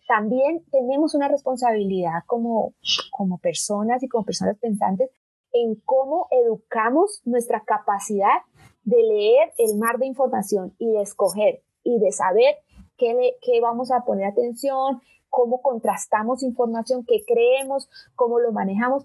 también 0.08 0.64
tenemos 0.72 1.14
una 1.16 1.28
responsabilidad 1.28 2.24
como, 2.26 2.74
como 3.12 3.38
personas 3.40 4.02
y 4.02 4.08
como 4.08 4.24
personas 4.24 4.58
pensantes 4.58 5.10
en 5.54 5.76
cómo 5.86 6.28
educamos 6.32 7.22
nuestra 7.26 7.62
capacidad 7.66 8.40
de 8.84 9.04
leer 9.04 9.52
el 9.58 9.78
mar 9.78 9.98
de 9.98 10.08
información 10.08 10.74
y 10.80 10.92
de 10.92 11.02
escoger 11.02 11.62
y 11.84 12.00
de 12.00 12.12
saber 12.14 12.56
qué, 12.98 13.36
qué 13.42 13.60
vamos 13.60 13.92
a 13.92 14.06
poner 14.06 14.28
atención, 14.28 15.02
cómo 15.30 15.62
contrastamos 15.62 16.44
información, 16.44 17.06
qué 17.08 17.24
creemos, 17.26 17.90
cómo 18.16 18.40
lo 18.40 18.52
manejamos. 18.52 19.04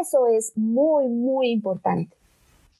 Eso 0.00 0.26
es 0.26 0.52
muy, 0.56 1.08
muy 1.08 1.50
importante 1.50 2.16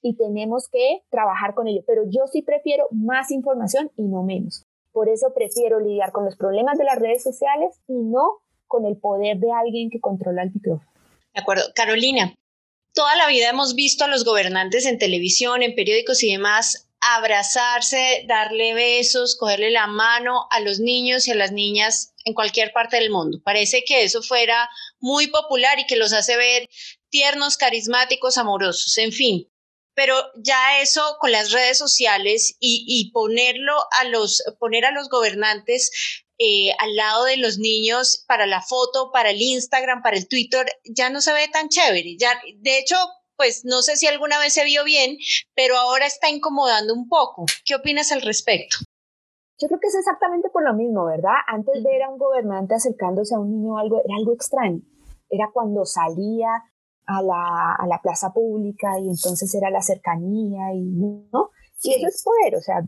y 0.03 0.15
tenemos 0.15 0.69
que 0.69 1.03
trabajar 1.11 1.55
con 1.55 1.69
ello. 1.69 1.83
Pero 1.87 2.03
yo 2.09 2.27
sí 2.27 2.43
prefiero 2.43 2.87
más 2.91 3.31
información 3.31 3.91
y 3.97 4.03
no 4.03 4.23
menos. 4.23 4.65
Por 4.93 5.09
eso 5.09 5.33
prefiero 5.35 5.81
lidiar 5.81 6.13
con 6.13 6.25
los 6.25 6.37
problemas 6.37 6.79
de 6.79 6.85
las 6.85 6.99
redes 6.99 7.23
sociales 7.23 7.81
y 7.87 7.95
no 7.95 8.39
con 8.67 8.87
el 8.87 8.97
poder 8.97 9.39
de 9.39 9.53
alguien 9.53 9.91
que 9.91 10.01
controla 10.01 10.43
el 10.43 10.53
micrófono. 10.53 10.91
De 11.35 11.41
acuerdo. 11.41 11.65
Carolina, 11.75 12.35
toda 12.93 13.15
la 13.17 13.29
vida 13.29 13.51
hemos 13.51 13.75
visto 13.75 14.05
a 14.05 14.09
los 14.09 14.25
gobernantes 14.25 14.87
en 14.87 14.99
televisión, 14.99 15.63
en 15.63 15.75
periódicos 15.75 16.23
y 16.23 16.33
demás 16.33 16.90
abrazarse, 17.01 18.25
darle 18.27 18.75
besos, 18.75 19.37
cogerle 19.37 19.71
la 19.71 19.87
mano 19.87 20.47
a 20.51 20.61
los 20.61 20.81
niños 20.81 21.27
y 21.27 21.33
a 21.33 21.35
las 21.35 21.53
niñas 21.53 22.15
en 22.25 22.35
cualquier 22.35 22.73
parte 22.73 22.97
del 22.97 23.11
mundo. 23.11 23.41
Parece 23.43 23.85
que 23.85 24.05
eso 24.05 24.23
fuera 24.23 24.69
muy 24.99 25.29
popular 25.29 25.79
y 25.79 25.87
que 25.87 25.97
los 25.97 26.13
hace 26.13 26.37
ver 26.37 26.69
tiernos, 27.09 27.57
carismáticos, 27.57 28.39
amorosos, 28.39 28.99
en 28.99 29.13
fin 29.13 29.51
pero 30.01 30.17
ya 30.37 30.81
eso 30.81 31.19
con 31.21 31.31
las 31.31 31.53
redes 31.53 31.77
sociales 31.77 32.57
y, 32.59 33.11
ponerlo 33.13 33.75
a 33.93 34.05
los, 34.05 34.43
poner 34.59 34.87
a 34.87 34.93
los 34.93 35.11
gobernantes 35.11 35.91
eh, 36.39 36.73
al 36.79 36.97
lado 36.97 37.25
de 37.25 37.37
los 37.37 37.59
niños 37.59 38.25
para 38.27 38.47
la 38.47 38.63
foto, 38.63 39.11
para 39.13 39.29
el 39.29 39.43
Instagram, 39.43 40.03
para 40.03 40.17
el 40.17 40.27
Twitter, 40.27 40.67
ya 40.85 41.11
no 41.11 41.21
se 41.21 41.35
ve 41.35 41.49
tan 41.49 41.69
chévere. 41.69 42.17
Ya, 42.19 42.41
de 42.57 42.79
hecho, 42.79 42.97
pues 43.41 43.65
no 43.65 43.81
sé 43.81 43.97
si 43.97 44.07
alguna 44.07 44.39
vez 44.39 44.53
se 44.53 44.67
vio 44.67 44.85
bien, 44.85 45.17
pero 45.55 45.79
ahora 45.79 46.05
está 46.05 46.29
incomodando 46.29 46.93
un 46.93 47.09
poco. 47.09 47.47
¿Qué 47.65 47.75
opinas 47.75 48.13
al 48.13 48.21
respecto? 48.21 48.77
Yo 49.59 49.67
creo 49.67 49.81
que 49.81 49.87
es 49.87 49.95
exactamente 49.95 50.51
por 50.51 50.63
lo 50.63 50.75
mismo, 50.75 51.07
¿verdad? 51.07 51.41
Antes 51.47 51.83
ver 51.83 52.03
a 52.03 52.11
un 52.11 52.19
gobernante 52.19 52.75
acercándose 52.75 53.35
a 53.35 53.39
un 53.39 53.51
niño 53.51 53.79
algo, 53.79 54.03
era 54.05 54.15
algo 54.19 54.35
extraño. 54.35 54.83
Era 55.31 55.49
cuando 55.55 55.87
salía 55.87 56.49
a 57.07 57.23
la, 57.23 57.77
a 57.79 57.87
la 57.87 58.03
plaza 58.03 58.31
pública 58.31 58.99
y 58.99 59.09
entonces 59.09 59.55
era 59.55 59.71
la 59.71 59.81
cercanía 59.81 60.75
y 60.75 60.83
no. 60.83 61.49
Y 61.83 61.95
eso 61.95 62.09
es 62.09 62.23
poder, 62.23 62.57
o 62.57 62.61
sea, 62.61 62.81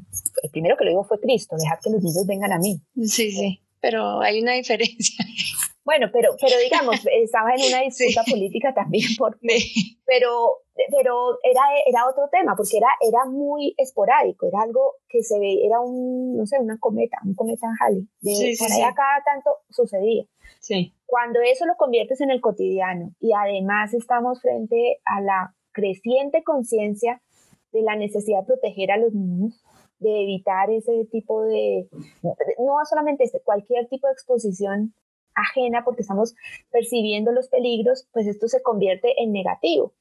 el 0.42 0.50
primero 0.50 0.76
que 0.76 0.84
lo 0.84 0.90
digo 0.90 1.04
fue 1.04 1.18
Cristo, 1.18 1.56
dejar 1.56 1.78
que 1.82 1.88
los 1.88 2.02
niños 2.02 2.26
vengan 2.26 2.52
a 2.52 2.58
mí. 2.58 2.78
Sí, 3.06 3.32
sí, 3.32 3.62
pero 3.82 4.22
hay 4.22 4.40
una 4.40 4.52
diferencia. 4.52 5.24
Bueno, 5.84 6.06
pero, 6.12 6.36
pero 6.40 6.54
digamos, 6.62 6.94
estaba 7.24 7.54
en 7.56 7.62
una 7.66 7.82
disputa 7.82 8.22
política 8.22 8.72
también, 8.72 9.08
porque, 9.18 9.38
pero, 10.06 10.62
pero 10.92 11.38
era, 11.42 11.60
era 11.84 12.06
otro 12.08 12.28
tema, 12.30 12.54
porque 12.54 12.76
era, 12.76 12.86
era 13.00 13.24
muy 13.24 13.74
esporádico, 13.76 14.46
era 14.46 14.62
algo 14.62 14.94
que 15.08 15.24
se 15.24 15.40
ve, 15.40 15.66
era 15.66 15.80
un, 15.80 16.36
no 16.36 16.46
sé, 16.46 16.60
una 16.60 16.78
cometa, 16.78 17.18
un 17.24 17.34
cometa 17.34 17.66
en 17.66 17.74
Halley, 17.80 18.08
de 18.20 18.54
por 18.60 18.70
allá 18.70 18.94
cada 18.94 19.24
tanto 19.24 19.50
sucedía. 19.70 20.24
Sí. 20.60 20.94
Cuando 21.04 21.40
eso 21.40 21.66
lo 21.66 21.74
conviertes 21.76 22.20
en 22.20 22.30
el 22.30 22.40
cotidiano 22.40 23.12
y 23.18 23.32
además 23.32 23.92
estamos 23.92 24.40
frente 24.40 25.00
a 25.04 25.20
la 25.20 25.56
creciente 25.72 26.44
conciencia 26.44 27.20
de 27.72 27.82
la 27.82 27.96
necesidad 27.96 28.42
de 28.42 28.46
proteger 28.46 28.92
a 28.92 28.98
los 28.98 29.12
niños, 29.12 29.60
de 30.02 30.22
evitar 30.22 30.70
ese 30.70 31.06
tipo 31.10 31.42
de, 31.42 31.88
no 32.22 32.74
solamente 32.88 33.24
este, 33.24 33.40
cualquier 33.40 33.88
tipo 33.88 34.06
de 34.06 34.12
exposición 34.12 34.94
ajena 35.34 35.82
porque 35.84 36.02
estamos 36.02 36.34
percibiendo 36.70 37.32
los 37.32 37.48
peligros, 37.48 38.08
pues 38.12 38.26
esto 38.26 38.48
se 38.48 38.62
convierte 38.62 39.14
en 39.22 39.32
negativo. 39.32 39.94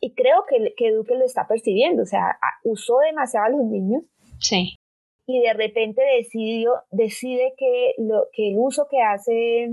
Y 0.00 0.14
creo 0.14 0.44
que, 0.48 0.74
que 0.76 0.92
Duque 0.92 1.14
lo 1.14 1.24
está 1.24 1.46
percibiendo, 1.46 2.02
o 2.02 2.06
sea, 2.06 2.38
usó 2.64 2.98
demasiado 2.98 3.46
a 3.46 3.50
los 3.50 3.64
niños. 3.64 4.02
Sí. 4.40 4.76
Y 5.26 5.40
de 5.40 5.52
repente 5.52 6.02
decidió, 6.16 6.72
decide 6.90 7.54
que, 7.56 7.94
lo, 7.98 8.26
que 8.32 8.50
el 8.50 8.56
uso 8.58 8.88
que 8.90 9.00
hace 9.00 9.68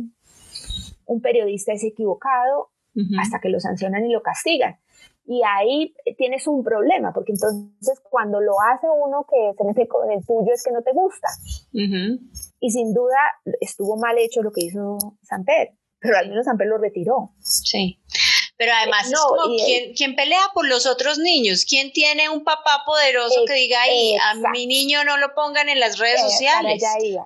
un 1.06 1.22
periodista 1.22 1.74
es 1.74 1.84
equivocado 1.84 2.70
hasta 3.18 3.40
que 3.40 3.50
lo 3.50 3.60
sancionan 3.60 4.06
y 4.06 4.12
lo 4.12 4.22
castigan. 4.22 4.78
Y 5.32 5.44
ahí 5.46 5.94
tienes 6.18 6.48
un 6.48 6.64
problema, 6.64 7.14
porque 7.14 7.34
entonces 7.34 8.02
cuando 8.10 8.42
lo 8.42 8.54
hace 8.62 8.88
uno 8.90 9.28
que 9.30 9.54
se 9.56 9.64
mete 9.64 9.88
con 9.88 10.12
el 10.12 10.26
tuyo 10.26 10.52
es 10.52 10.64
que 10.64 10.72
no 10.72 10.82
te 10.82 10.92
gusta. 10.92 11.28
Y 11.72 12.72
sin 12.72 12.96
duda 12.96 13.16
estuvo 13.62 13.96
mal 13.96 14.18
hecho 14.18 14.42
lo 14.42 14.52
que 14.52 14.66
hizo 14.66 14.98
Samper, 15.22 15.78
pero 16.00 16.18
al 16.18 16.30
menos 16.30 16.46
Samper 16.46 16.66
lo 16.66 16.80
retiró. 16.80 17.36
Sí. 17.42 18.00
Pero 18.60 18.74
además 18.76 19.08
es 19.08 19.18
como 19.18 19.56
quien, 19.96 20.16
pelea 20.18 20.42
por 20.54 20.68
los 20.68 20.86
otros 20.86 21.18
niños, 21.18 21.64
quien 21.64 21.94
tiene 21.94 22.28
un 22.28 22.44
papá 22.44 22.84
poderoso 22.86 23.46
que 23.48 23.54
diga, 23.54 23.82
ahí, 23.82 24.18
a 24.18 24.52
mi 24.52 24.68
niño 24.68 25.06
no 25.06 25.16
lo 25.16 25.34
pongan 25.34 25.70
en 25.70 25.80
las 25.80 25.98
redes 25.98 26.20
eh, 26.20 26.30
sociales. 26.30 26.84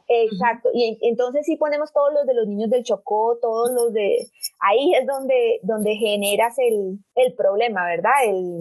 Exacto. 0.07 0.69
Y 0.75 0.99
entonces 1.01 1.47
sí 1.47 1.55
ponemos 1.55 1.91
todos 1.91 2.13
los 2.13 2.27
de 2.27 2.35
los 2.35 2.47
niños 2.47 2.69
del 2.69 2.83
Chocó, 2.83 3.39
todos 3.41 3.71
los 3.71 3.91
de... 3.93 4.27
Ahí 4.59 4.93
es 4.93 5.07
donde, 5.07 5.59
donde 5.63 5.95
generas 5.95 6.53
el, 6.59 6.99
el 7.15 7.33
problema, 7.33 7.83
¿verdad? 7.83 8.13
El, 8.27 8.59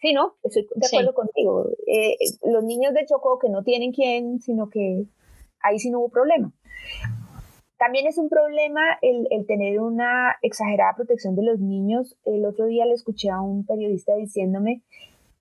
Sí, 0.00 0.12
¿no? 0.12 0.34
Estoy 0.42 0.66
de 0.74 0.86
acuerdo 0.86 1.14
contigo. 1.14 1.68
Eh, 1.86 2.16
los 2.46 2.64
niños 2.64 2.94
del 2.94 3.06
Chocó 3.06 3.38
que 3.38 3.48
no 3.48 3.62
tienen 3.62 3.92
quien, 3.92 4.40
sino 4.40 4.70
que 4.70 5.04
ahí 5.60 5.78
sí 5.78 5.90
no 5.90 6.00
hubo 6.00 6.08
problema. 6.08 6.52
También 7.80 8.06
es 8.06 8.18
un 8.18 8.28
problema 8.28 8.82
el, 9.00 9.26
tener 9.46 9.80
una 9.80 10.36
exagerada 10.42 10.96
protección 10.96 11.34
de 11.34 11.44
los 11.44 11.60
niños. 11.60 12.14
El 12.26 12.44
otro 12.44 12.66
día 12.66 12.84
le 12.84 12.92
escuché 12.92 13.30
a 13.30 13.40
un 13.40 13.64
periodista 13.64 14.14
diciéndome 14.16 14.82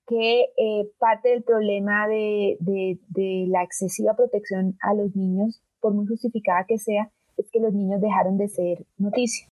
que 0.08 0.44
eh, 0.56 0.90
parte 1.00 1.28
del 1.28 1.44
problema 1.44 2.08
de, 2.08 2.58
de, 2.62 3.46
la 3.50 3.62
excesiva 3.62 4.16
protección 4.16 4.78
a 4.82 4.94
los 4.94 5.18
niños, 5.18 5.62
por 5.82 5.94
muy 5.94 6.08
justificada 6.08 6.64
que 6.66 6.78
sea, 6.78 7.12
es 7.36 7.52
que 7.52 7.60
los 7.60 7.74
niños 7.74 8.00
dejaron 8.00 8.38
de 8.38 8.48
ser 8.48 8.86
noticia. 8.98 9.50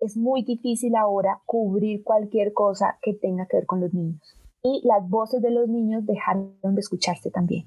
Es 0.00 0.18
muy 0.18 0.42
difícil 0.42 0.96
ahora 0.96 1.40
cubrir 1.46 2.04
cualquier 2.04 2.52
cosa 2.52 2.98
que 3.00 3.14
tenga 3.14 3.46
que 3.46 3.56
ver 3.56 3.66
con 3.66 3.80
los 3.80 3.94
niños. 3.94 4.20
Y 4.62 4.82
las 4.86 5.08
voces 5.08 5.40
de 5.40 5.50
los 5.50 5.66
niños 5.66 6.04
dejaron 6.04 6.58
de 6.62 6.80
escucharse 6.80 7.30
también. 7.30 7.64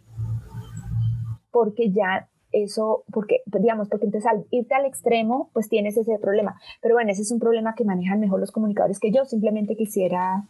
Porque 1.49 1.89
ya 1.89 2.29
eso, 2.51 3.03
porque, 3.11 3.41
digamos, 3.45 3.89
porque 3.89 4.05
entonces 4.05 4.29
al 4.31 4.45
irte 4.51 4.73
al 4.73 4.85
extremo, 4.85 5.49
pues 5.53 5.69
tienes 5.69 5.97
ese 5.97 6.17
problema. 6.19 6.59
Pero 6.81 6.95
bueno, 6.95 7.11
ese 7.11 7.21
es 7.21 7.31
un 7.31 7.39
problema 7.39 7.75
que 7.75 7.85
manejan 7.85 8.19
mejor 8.19 8.39
los 8.39 8.51
comunicadores 8.51 8.99
que 8.99 9.11
yo. 9.11 9.25
Simplemente 9.25 9.75
quisiera, 9.75 10.47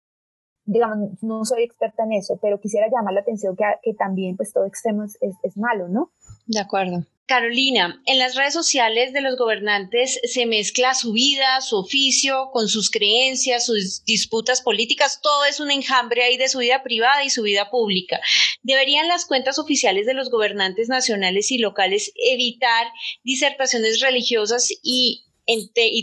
digamos, 0.66 1.22
no 1.24 1.46
soy 1.46 1.64
experta 1.64 2.04
en 2.04 2.14
eso, 2.14 2.38
pero 2.42 2.60
quisiera 2.60 2.88
llamar 2.92 3.14
la 3.14 3.22
atención 3.22 3.56
que, 3.56 3.66
que 3.82 3.94
también, 3.94 4.38
pues 4.38 4.54
todo 4.54 4.66
extremo 4.66 5.04
es, 5.04 5.18
es 5.22 5.58
malo, 5.58 5.88
¿no? 5.88 6.12
De 6.48 6.60
acuerdo. 6.60 7.04
Carolina, 7.28 8.02
en 8.06 8.20
las 8.20 8.36
redes 8.36 8.54
sociales 8.54 9.14
de 9.14 9.22
los 9.22 9.38
gobernantes 9.38 10.20
se 10.24 10.46
mezcla 10.46 10.94
su 10.94 11.14
vida, 11.14 11.62
su 11.62 11.78
oficio, 11.78 12.50
con 12.52 12.68
sus 12.68 12.92
creencias, 12.92 13.66
sus 13.66 14.04
disputas 14.04 14.62
políticas, 14.62 15.22
todo 15.22 15.46
es 15.46 15.60
un 15.60 15.72
enjambre 15.72 16.24
ahí 16.24 16.38
de 16.38 16.50
su 16.50 16.60
vida 16.60 16.84
privada 16.84 17.24
y 17.24 17.30
su 17.30 17.44
vida 17.44 17.70
pública. 17.70 18.20
¿Deberían 18.64 19.08
las 19.08 19.26
cuentas 19.26 19.60
oficiales 19.60 20.06
de 20.06 20.14
los 20.14 20.30
gobernantes 20.30 20.90
nacionales 20.90 21.52
y 21.52 21.58
locales 21.58 22.12
evitar 22.16 22.88
disertaciones 23.24 24.02
religiosas 24.02 24.68
y, 24.84 25.26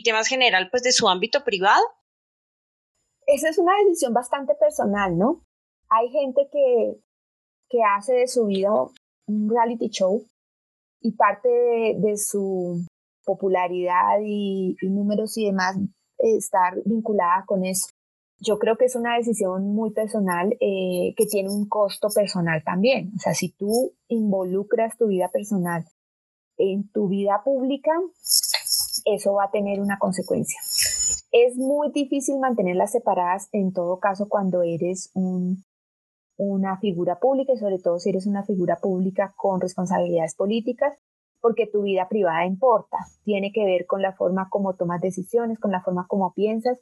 temas 0.05 0.29
general 0.29 0.71
pues 0.71 0.83
de 0.83 0.93
su 0.93 1.09
ámbito 1.09 1.45
privado? 1.45 1.85
Esa 3.27 3.51
es 3.51 3.59
una 3.59 3.73
decisión 3.85 4.15
bastante 4.15 4.55
personal, 4.55 5.19
¿no? 5.19 5.45
Hay 5.91 6.09
gente 6.11 6.49
que, 6.51 6.95
que 7.69 7.79
hace 7.83 8.15
de 8.15 8.29
su 8.29 8.47
vida 8.47 8.71
un 9.27 9.51
reality 9.51 9.91
show 9.91 10.27
y 11.01 11.13
parte 11.13 11.49
de, 11.49 12.17
su 12.17 12.85
popularidad 13.25 14.21
y, 14.25 14.77
números 14.83 15.37
y 15.37 15.47
demás 15.47 15.77
estar 16.19 16.75
vinculada 16.85 17.45
con 17.47 17.65
eso. 17.65 17.87
Yo 18.41 18.59
creo 18.59 18.77
que 18.77 18.85
es 18.85 18.95
una 18.95 19.17
decisión 19.17 19.75
muy 19.75 19.91
personal 19.93 20.57
eh, 20.61 21.15
que 21.17 21.27
tiene 21.27 21.51
un 21.51 21.69
costo 21.69 22.09
personal 22.15 22.63
también. 22.65 23.13
O 23.17 23.19
sea, 23.19 23.35
si 23.35 23.51
tú 23.51 23.93
involucras 24.09 24.97
tu 24.97 25.09
vida 25.09 25.29
personal 25.29 25.85
en 26.57 26.89
tu 26.91 27.09
vida 27.09 27.43
pública, 27.45 27.91
eso 29.05 29.33
va 29.35 29.45
a 29.45 29.51
tener 29.51 29.81
una 29.81 29.99
consecuencia. 29.99 30.61
Es 31.33 31.57
muy 31.57 31.91
difícil 31.93 32.39
mantenerlas 32.39 32.93
separadas 32.93 33.49
en 33.53 33.73
todo 33.73 33.99
caso 33.99 34.29
cuando 34.29 34.63
eres 34.63 35.11
un 35.15 35.65
una 36.39 36.79
figura 36.79 37.19
pública 37.19 37.53
y 37.53 37.59
sobre 37.59 37.79
todo 37.79 37.99
si 37.99 38.11
eres 38.11 38.27
una 38.27 38.45
figura 38.45 38.77
pública 38.77 39.35
con 39.37 39.61
responsabilidades 39.61 40.35
políticas, 40.35 40.97
porque 41.41 41.67
tu 41.67 41.83
vida 41.83 42.09
privada 42.09 42.47
importa, 42.47 42.97
tiene 43.25 43.53
que 43.53 43.65
ver 43.65 43.87
con 43.87 44.03
la 44.03 44.13
forma 44.13 44.49
como 44.49 44.75
tomas 44.75 45.01
decisiones, 45.01 45.59
con 45.59 45.73
la 45.73 45.83
forma 45.83 46.07
como 46.09 46.33
piensas 46.33 46.79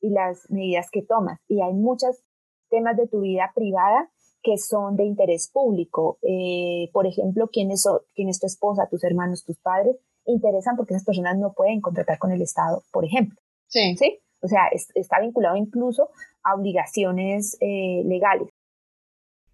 y 0.00 0.10
las 0.10 0.48
medidas 0.50 0.90
que 0.90 1.02
tomas. 1.02 1.40
Y 1.48 1.60
hay 1.60 1.74
muchos 1.74 2.22
temas 2.70 2.96
de 2.96 3.08
tu 3.08 3.20
vida 3.20 3.52
privada 3.54 4.10
que 4.42 4.56
son 4.58 4.96
de 4.96 5.04
interés 5.04 5.50
público. 5.52 6.18
Eh, 6.22 6.88
por 6.92 7.06
ejemplo, 7.06 7.48
quién 7.52 7.70
es, 7.70 7.86
quién 8.14 8.28
es 8.28 8.40
tu 8.40 8.46
esposa, 8.46 8.88
tus 8.88 9.04
hermanos, 9.04 9.44
tus 9.44 9.58
padres, 9.58 9.96
interesan 10.24 10.76
porque 10.76 10.94
esas 10.94 11.04
personas 11.04 11.36
no 11.36 11.52
pueden 11.52 11.80
contratar 11.80 12.18
con 12.18 12.30
el 12.30 12.42
Estado, 12.42 12.82
por 12.92 13.04
ejemplo. 13.04 13.38
Sí. 13.66 13.96
¿Sí? 13.96 14.18
O 14.42 14.48
sea, 14.48 14.68
está 14.94 15.20
vinculado 15.20 15.56
incluso 15.56 16.10
a 16.42 16.54
obligaciones 16.54 17.56
eh, 17.60 18.02
legales. 18.04 18.48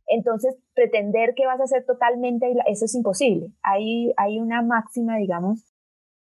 Entonces, 0.09 0.57
pretender 0.75 1.35
que 1.35 1.47
vas 1.47 1.61
a 1.61 1.67
ser 1.67 1.85
totalmente, 1.85 2.53
eso 2.67 2.85
es 2.85 2.95
imposible. 2.95 3.49
Hay, 3.63 4.13
hay 4.17 4.39
una 4.39 4.63
máxima, 4.63 5.17
digamos, 5.17 5.65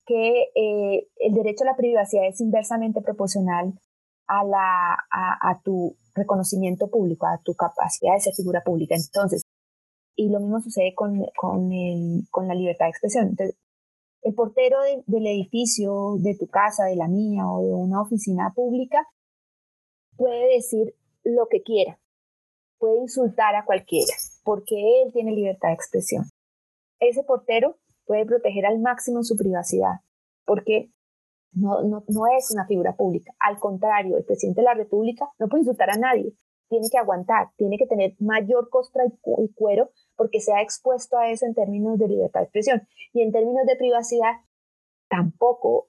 que 0.06 0.50
eh, 0.54 1.08
el 1.16 1.34
derecho 1.34 1.64
a 1.64 1.68
la 1.68 1.76
privacidad 1.76 2.26
es 2.26 2.40
inversamente 2.40 3.00
proporcional 3.00 3.74
a, 4.28 4.44
la, 4.44 4.96
a, 5.10 5.60
tu 5.62 5.96
reconocimiento 6.14 6.88
público, 6.90 7.26
a 7.26 7.40
tu 7.44 7.54
capacidad 7.54 8.14
de 8.14 8.20
ser 8.20 8.34
figura 8.34 8.62
pública. 8.64 8.94
Entonces, 8.96 9.42
y 10.16 10.30
lo 10.30 10.40
mismo 10.40 10.60
sucede 10.60 10.94
con, 10.94 11.24
con, 11.36 11.70
con 12.30 12.48
la 12.48 12.54
libertad 12.54 12.86
de 12.86 12.90
expresión. 12.90 13.28
Entonces, 13.28 13.56
el 14.22 14.34
portero 14.34 14.78
del 15.06 15.26
edificio, 15.26 16.16
de 16.18 16.36
tu 16.36 16.48
casa, 16.48 16.84
de 16.84 16.96
la 16.96 17.06
mía 17.06 17.48
o 17.48 17.62
de 17.62 17.72
una 17.74 18.02
oficina 18.02 18.52
pública, 18.54 19.06
puede 20.16 20.54
decir 20.54 20.94
lo 21.22 21.46
que 21.48 21.62
quiera, 21.62 22.00
puede 22.78 22.98
insultar 22.98 23.54
a 23.54 23.64
cualquiera, 23.64 24.12
porque 24.44 25.02
él 25.02 25.12
tiene 25.12 25.32
libertad 25.32 25.68
de 25.68 25.74
expresión. 25.74 26.24
Ese 27.00 27.22
portero 27.22 27.76
puede 28.06 28.24
proteger 28.24 28.66
al 28.66 28.78
máximo 28.78 29.22
su 29.22 29.36
privacidad, 29.36 30.00
porque 30.44 30.90
no, 31.52 32.02
es 32.38 32.50
una 32.50 32.66
figura 32.66 32.96
pública. 32.96 33.32
Al 33.38 33.58
contrario, 33.58 34.16
el 34.16 34.24
presidente 34.24 34.60
de 34.60 34.66
la 34.66 34.74
República 34.74 35.28
no 35.38 35.48
puede 35.48 35.62
insultar 35.62 35.90
a 35.90 35.96
nadie, 35.96 36.34
tiene 36.68 36.88
que 36.90 36.98
aguantar, 36.98 37.48
tiene 37.56 37.78
que 37.78 37.86
tener 37.86 38.14
mayor 38.18 38.68
costra 38.70 39.04
y 39.06 39.52
cuero 39.54 39.90
porque 40.16 40.40
se 40.40 40.52
ha 40.52 40.62
expuesto 40.62 41.16
a 41.16 41.30
eso 41.30 41.46
en 41.46 41.54
términos 41.54 41.98
de 41.98 42.08
libertad 42.08 42.40
de 42.40 42.44
expresión. 42.44 42.82
Y 43.12 43.22
en 43.22 43.32
términos 43.32 43.64
de 43.66 43.76
privacidad, 43.76 44.32
tampoco 45.08 45.88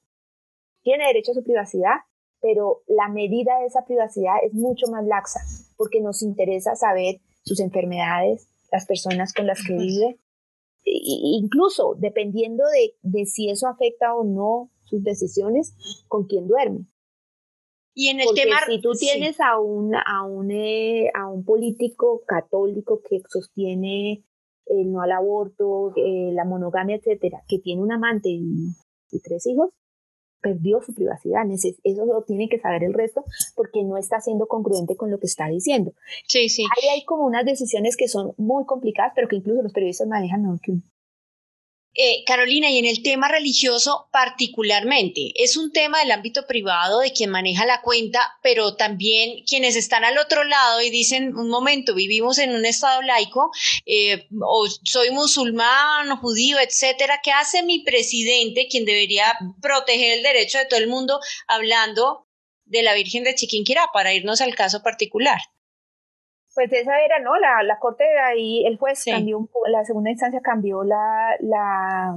tiene 0.83 1.07
derecho 1.07 1.31
a 1.31 1.35
su 1.35 1.43
privacidad, 1.43 1.95
pero 2.41 2.83
la 2.87 3.09
medida 3.09 3.59
de 3.59 3.65
esa 3.65 3.85
privacidad 3.85 4.35
es 4.43 4.53
mucho 4.53 4.87
más 4.87 5.05
laxa 5.05 5.39
porque 5.75 6.01
nos 6.01 6.21
interesa 6.21 6.75
saber 6.75 7.21
sus 7.43 7.59
enfermedades, 7.59 8.49
las 8.71 8.85
personas 8.85 9.33
con 9.33 9.47
las 9.47 9.63
que 9.65 9.73
vive, 9.73 10.19
incluso 10.83 11.95
dependiendo 11.97 12.63
de, 13.01 13.25
si 13.25 13.49
eso 13.49 13.67
afecta 13.67 14.13
o 14.15 14.23
no 14.23 14.71
sus 14.83 15.03
decisiones, 15.03 15.75
con 16.07 16.25
quién 16.25 16.47
duerme. 16.47 16.85
Y 17.93 18.09
en 18.09 18.19
el 18.19 18.27
tema. 18.35 18.57
Si 18.67 18.79
tú 18.79 18.91
tienes 18.91 19.39
a, 19.39 19.59
un, 19.59 19.95
a, 19.95 20.23
un, 20.23 20.51
eh, 20.51 21.09
a 21.15 21.27
un 21.27 21.43
político 21.43 22.21
católico 22.27 23.01
que 23.01 23.21
sostiene 23.27 24.23
el 24.67 24.91
no 24.91 25.01
al 25.01 25.11
aborto, 25.11 25.93
eh, 25.95 26.31
la 26.31 26.45
monogamia, 26.45 26.97
etcétera, 26.97 27.43
que 27.47 27.57
tiene 27.59 27.81
un 27.81 27.91
amante 27.91 28.29
y 28.29 29.19
tres 29.23 29.47
hijos, 29.47 29.71
perdió 30.41 30.81
su 30.81 30.93
privacidad. 30.93 31.43
Eso 31.83 32.05
lo 32.05 32.23
tiene 32.23 32.49
que 32.49 32.59
saber 32.59 32.83
el 32.83 32.93
resto 32.93 33.23
porque 33.55 33.83
no 33.83 33.97
está 33.97 34.19
siendo 34.19 34.47
congruente 34.47 34.95
con 34.95 35.11
lo 35.11 35.19
que 35.19 35.27
está 35.27 35.47
diciendo. 35.47 35.93
Sí, 36.27 36.49
sí. 36.49 36.63
Ahí 36.63 36.89
hay 36.89 37.05
como 37.05 37.25
unas 37.25 37.45
decisiones 37.45 37.97
que 37.97 38.07
son 38.07 38.33
muy 38.37 38.65
complicadas, 38.65 39.13
pero 39.15 39.27
que 39.27 39.37
incluso 39.37 39.61
los 39.61 39.73
periodistas 39.73 40.07
manejan 40.07 40.41
mejor 40.41 40.59
que 40.61 40.71
uno. 40.71 40.81
Eh, 41.99 42.23
Carolina, 42.27 42.69
y 42.69 42.77
en 42.77 42.85
el 42.85 43.01
tema 43.01 43.27
religioso 43.27 44.07
particularmente, 44.11 45.31
es 45.33 45.57
un 45.57 45.71
tema 45.71 45.97
del 45.97 46.11
ámbito 46.11 46.45
privado 46.45 46.99
de 46.99 47.11
quien 47.11 47.31
maneja 47.31 47.65
la 47.65 47.81
cuenta, 47.81 48.37
pero 48.43 48.75
también 48.75 49.43
quienes 49.47 49.75
están 49.75 50.05
al 50.05 50.19
otro 50.19 50.43
lado 50.43 50.79
y 50.83 50.91
dicen, 50.91 51.35
un 51.35 51.49
momento, 51.49 51.95
vivimos 51.95 52.37
en 52.37 52.53
un 52.53 52.67
estado 52.67 53.01
laico, 53.01 53.49
eh, 53.87 54.27
o 54.39 54.67
soy 54.83 55.09
musulmán, 55.09 56.15
judío, 56.17 56.59
etcétera, 56.59 57.19
¿qué 57.23 57.31
hace 57.31 57.63
mi 57.63 57.79
presidente, 57.79 58.67
quien 58.69 58.85
debería 58.85 59.35
proteger 59.59 60.19
el 60.19 60.23
derecho 60.23 60.59
de 60.59 60.65
todo 60.65 60.79
el 60.79 60.89
mundo, 60.89 61.19
hablando 61.47 62.27
de 62.65 62.83
la 62.83 62.93
Virgen 62.93 63.23
de 63.23 63.33
Chiquinquirá, 63.33 63.89
para 63.91 64.13
irnos 64.13 64.39
al 64.41 64.53
caso 64.53 64.83
particular? 64.83 65.39
Pues 66.57 66.73
esa 66.73 66.99
era, 67.05 67.19
¿no? 67.19 67.37
La, 67.37 67.61
la 67.61 67.77
corte 67.77 68.03
de 68.03 68.17
ahí, 68.17 68.65
el 68.65 68.79
juez 68.79 69.05
cambió, 69.05 69.47
la 69.67 69.85
segunda 69.85 70.09
instancia 70.09 70.41
cambió 70.41 70.83
la, 70.83 71.37
la 71.39 72.15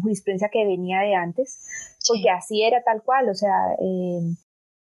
jurisprudencia 0.00 0.50
que 0.52 0.64
venía 0.64 1.00
de 1.00 1.16
antes, 1.16 1.66
porque 2.06 2.30
así 2.30 2.62
era 2.62 2.84
tal 2.84 3.02
cual, 3.02 3.28
o 3.28 3.34
sea, 3.34 3.74
eh, 3.80 4.20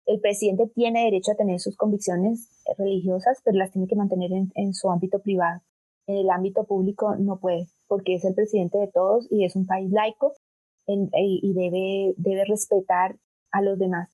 el 0.06 0.20
presidente 0.20 0.68
tiene 0.76 1.06
derecho 1.06 1.32
a 1.32 1.36
tener 1.36 1.62
sus 1.62 1.78
convicciones 1.78 2.50
religiosas, 2.78 3.40
pero 3.46 3.58
las 3.58 3.72
tiene 3.72 3.88
que 3.88 3.96
mantener 3.96 4.32
en, 4.54 4.74
su 4.74 4.92
ámbito 4.92 5.20
privado. 5.20 5.62
En 6.06 6.18
el 6.18 6.30
ámbito 6.30 6.66
público 6.66 7.16
no 7.16 7.40
puede, 7.40 7.70
porque 7.88 8.16
es 8.16 8.26
el 8.26 8.36
presidente 8.36 8.80
de 8.80 8.92
todos 8.92 9.32
y 9.32 9.46
es 9.46 9.56
un 9.56 9.66
país 9.66 9.90
laico 9.94 10.34
y 10.88 11.54
debe, 11.54 12.16
debe 12.18 12.44
respetar 12.44 13.16
a 13.54 13.62
los 13.62 13.80
demás. 13.80 14.10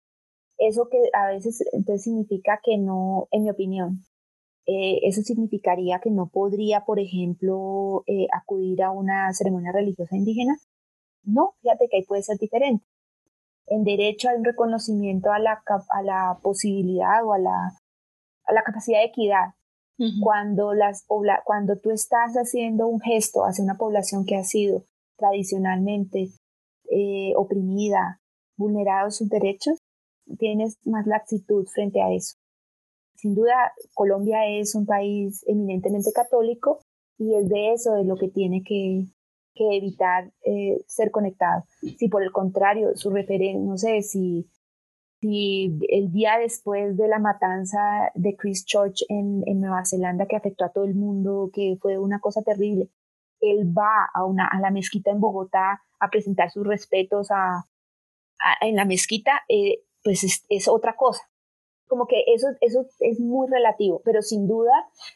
Eso 0.59 0.89
que 0.89 0.99
a 1.13 1.31
veces 1.31 1.63
entonces 1.71 2.03
significa 2.03 2.59
que 2.63 2.77
no, 2.77 3.27
en 3.31 3.45
mi 3.45 3.49
opinión, 3.49 4.03
eh, 4.71 4.99
eso 5.01 5.23
significaría 5.23 5.97
que 5.99 6.11
no 6.11 6.27
podría, 6.27 6.85
por 6.85 6.99
ejemplo, 6.99 8.03
eh, 8.05 8.27
acudir 8.31 8.83
a 8.83 8.91
una 8.91 9.33
ceremonia 9.33 9.71
religiosa 9.71 10.15
indígena. 10.15 10.59
No, 11.23 11.55
fíjate 11.61 11.87
que 11.89 11.97
ahí 11.97 12.03
puede 12.05 12.21
ser 12.21 12.37
diferente. 12.37 12.85
En 13.65 13.83
derecho 13.83 14.29
hay 14.29 14.37
un 14.37 14.45
reconocimiento 14.45 15.31
a 15.31 15.39
la, 15.39 15.63
a 15.89 16.03
la 16.03 16.37
posibilidad 16.43 17.25
o 17.25 17.33
a 17.33 17.39
la, 17.39 17.71
a 18.45 18.53
la 18.53 18.61
capacidad 18.61 18.99
de 18.99 19.05
equidad. 19.05 19.55
cuando, 20.21 20.73
las, 20.75 21.03
cuando 21.43 21.75
tú 21.77 21.89
estás 21.89 22.35
haciendo 22.35 22.87
un 22.87 23.01
gesto 23.01 23.45
hacia 23.45 23.63
una 23.63 23.75
población 23.77 24.23
que 24.23 24.35
ha 24.35 24.43
sido 24.43 24.83
tradicionalmente 25.17 26.29
eh, 26.91 27.33
oprimida, 27.35 28.21
vulnerado 28.55 29.09
sus 29.09 29.29
derechos, 29.29 29.79
tienes 30.37 30.77
más 30.85 31.07
laxitud 31.07 31.65
frente 31.65 32.03
a 32.03 32.13
eso. 32.13 32.37
Sin 33.19 33.35
duda, 33.35 33.73
Colombia 33.93 34.47
es 34.47 34.75
un 34.75 34.85
país 34.85 35.43
eminentemente 35.45 36.11
católico 36.13 36.79
y 37.17 37.35
es 37.35 37.49
de 37.49 37.73
eso 37.73 37.95
de 37.95 38.05
lo 38.05 38.15
que 38.15 38.29
tiene 38.29 38.63
que, 38.63 39.05
evitar 39.55 40.31
eh, 40.45 40.77
ser 40.87 41.11
conectado. 41.11 41.65
Si 41.81 42.07
por 42.07 42.23
el 42.23 42.31
contrario, 42.31 42.95
su 42.95 43.09
referencia, 43.09 43.59
no 43.59 43.77
sé, 43.77 44.03
si, 44.03 44.49
si 45.19 45.77
el 45.89 46.13
día 46.13 46.37
después 46.37 46.95
de 46.95 47.09
la 47.09 47.19
matanza 47.19 47.77
de 48.15 48.37
Christchurch 48.37 49.03
en, 49.09 49.43
en 49.47 49.59
Nueva 49.59 49.83
Zelanda 49.83 50.27
que 50.27 50.37
afectó 50.37 50.63
a 50.63 50.71
todo 50.71 50.85
el 50.85 50.95
mundo, 50.95 51.49
que 51.51 51.77
fue 51.81 51.99
una 51.99 52.21
cosa 52.21 52.41
terrible, 52.41 52.89
él 53.41 53.77
va 53.77 54.07
a, 54.13 54.23
una, 54.23 54.47
a 54.47 54.61
la 54.61 54.71
mezquita 54.71 55.11
en 55.11 55.19
Bogotá 55.19 55.81
a 55.99 56.09
presentar 56.09 56.51
sus 56.51 56.65
respetos 56.65 57.27
a, 57.31 57.65
en 58.61 58.77
la 58.77 58.85
mezquita, 58.85 59.41
eh, 59.49 59.83
pues 60.03 60.23
es, 60.23 60.45
es, 60.47 60.69
otra 60.69 60.95
cosa. 60.95 61.21
Como 61.89 62.05
que 62.05 62.23
eso, 62.27 62.47
eso 62.61 62.85
es 62.99 63.19
muy 63.19 63.47
relativo, 63.49 64.01
pero 64.05 64.21
sin 64.21 64.47
duda, 64.47 64.71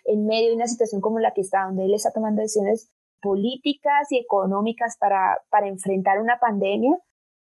en 0.06 0.26
medio 0.26 0.50
de 0.50 0.56
una 0.56 0.68
situación 0.68 1.02
como 1.02 1.20
la 1.20 1.34
que 1.34 1.42
está, 1.42 1.66
donde 1.66 1.86
él 1.86 1.94
está 1.94 2.12
tomando 2.12 2.42
decisiones 2.42 2.90
políticas 3.22 4.12
y 4.12 4.18
económicas 4.18 4.98
para, 5.00 5.38
para 5.50 5.68
enfrentar 5.68 6.20
una 6.20 6.40
pandemia, 6.40 6.98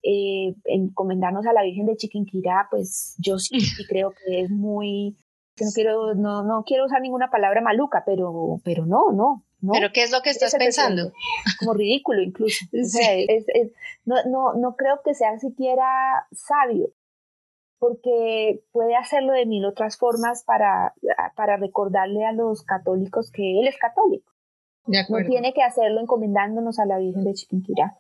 eh, 0.02 0.56
encomendarnos 0.66 1.46
a 1.46 1.54
la 1.54 1.64
Virgen 1.64 1.86
de 1.86 1.96
Chiquinquirá, 1.96 2.68
pues 2.70 3.16
yo 3.20 3.38
sí, 3.38 3.58
creo 3.88 4.12
que 4.12 4.42
es 4.42 4.50
muy, 4.50 5.16
no 5.62 5.68
quiero, 5.74 6.16
no, 6.16 6.44
no 6.44 6.64
quiero 6.66 6.86
usar 6.86 7.02
ninguna 7.02 7.30
palabra 7.30 7.62
maluca, 7.62 8.04
pero, 8.06 8.60
pero 8.66 8.86
no, 8.86 9.12
no, 9.12 9.46
no. 9.62 9.72
¿Pero 9.74 9.92
qué 9.94 10.04
es 10.04 10.12
lo 10.12 10.22
que 10.22 10.32
estás 10.32 10.54
pensando? 10.56 11.14
Como 11.60 11.74
ridículo 11.74 12.22
incluso. 12.22 12.66
no, 14.06 14.16
no, 14.26 14.54
no 14.56 14.76
creo 14.76 15.02
que 15.06 15.14
sea 15.14 15.40
siquiera 15.40 16.28
sabio, 16.32 16.90
porque 17.80 18.64
puede 18.72 18.96
hacerlo 18.96 19.34
de 19.34 19.46
mil 19.46 19.66
otras 19.66 19.98
formas 19.98 20.44
para, 20.44 20.94
para 21.36 21.58
recordarle 21.58 22.26
a 22.26 22.32
los 22.32 22.64
católicos 22.64 23.32
que 23.32 23.60
él 23.60 23.68
es 23.68 23.78
católico. 23.78 24.32
No 24.86 25.26
tiene 25.26 25.54
que 25.54 25.64
hacerlo 25.64 26.02
encomendándonos 26.02 26.78
a 26.80 26.86
la 26.86 26.98
Virgen 26.98 27.24
de 27.24 27.34
Chiquinquirá. 27.34 27.96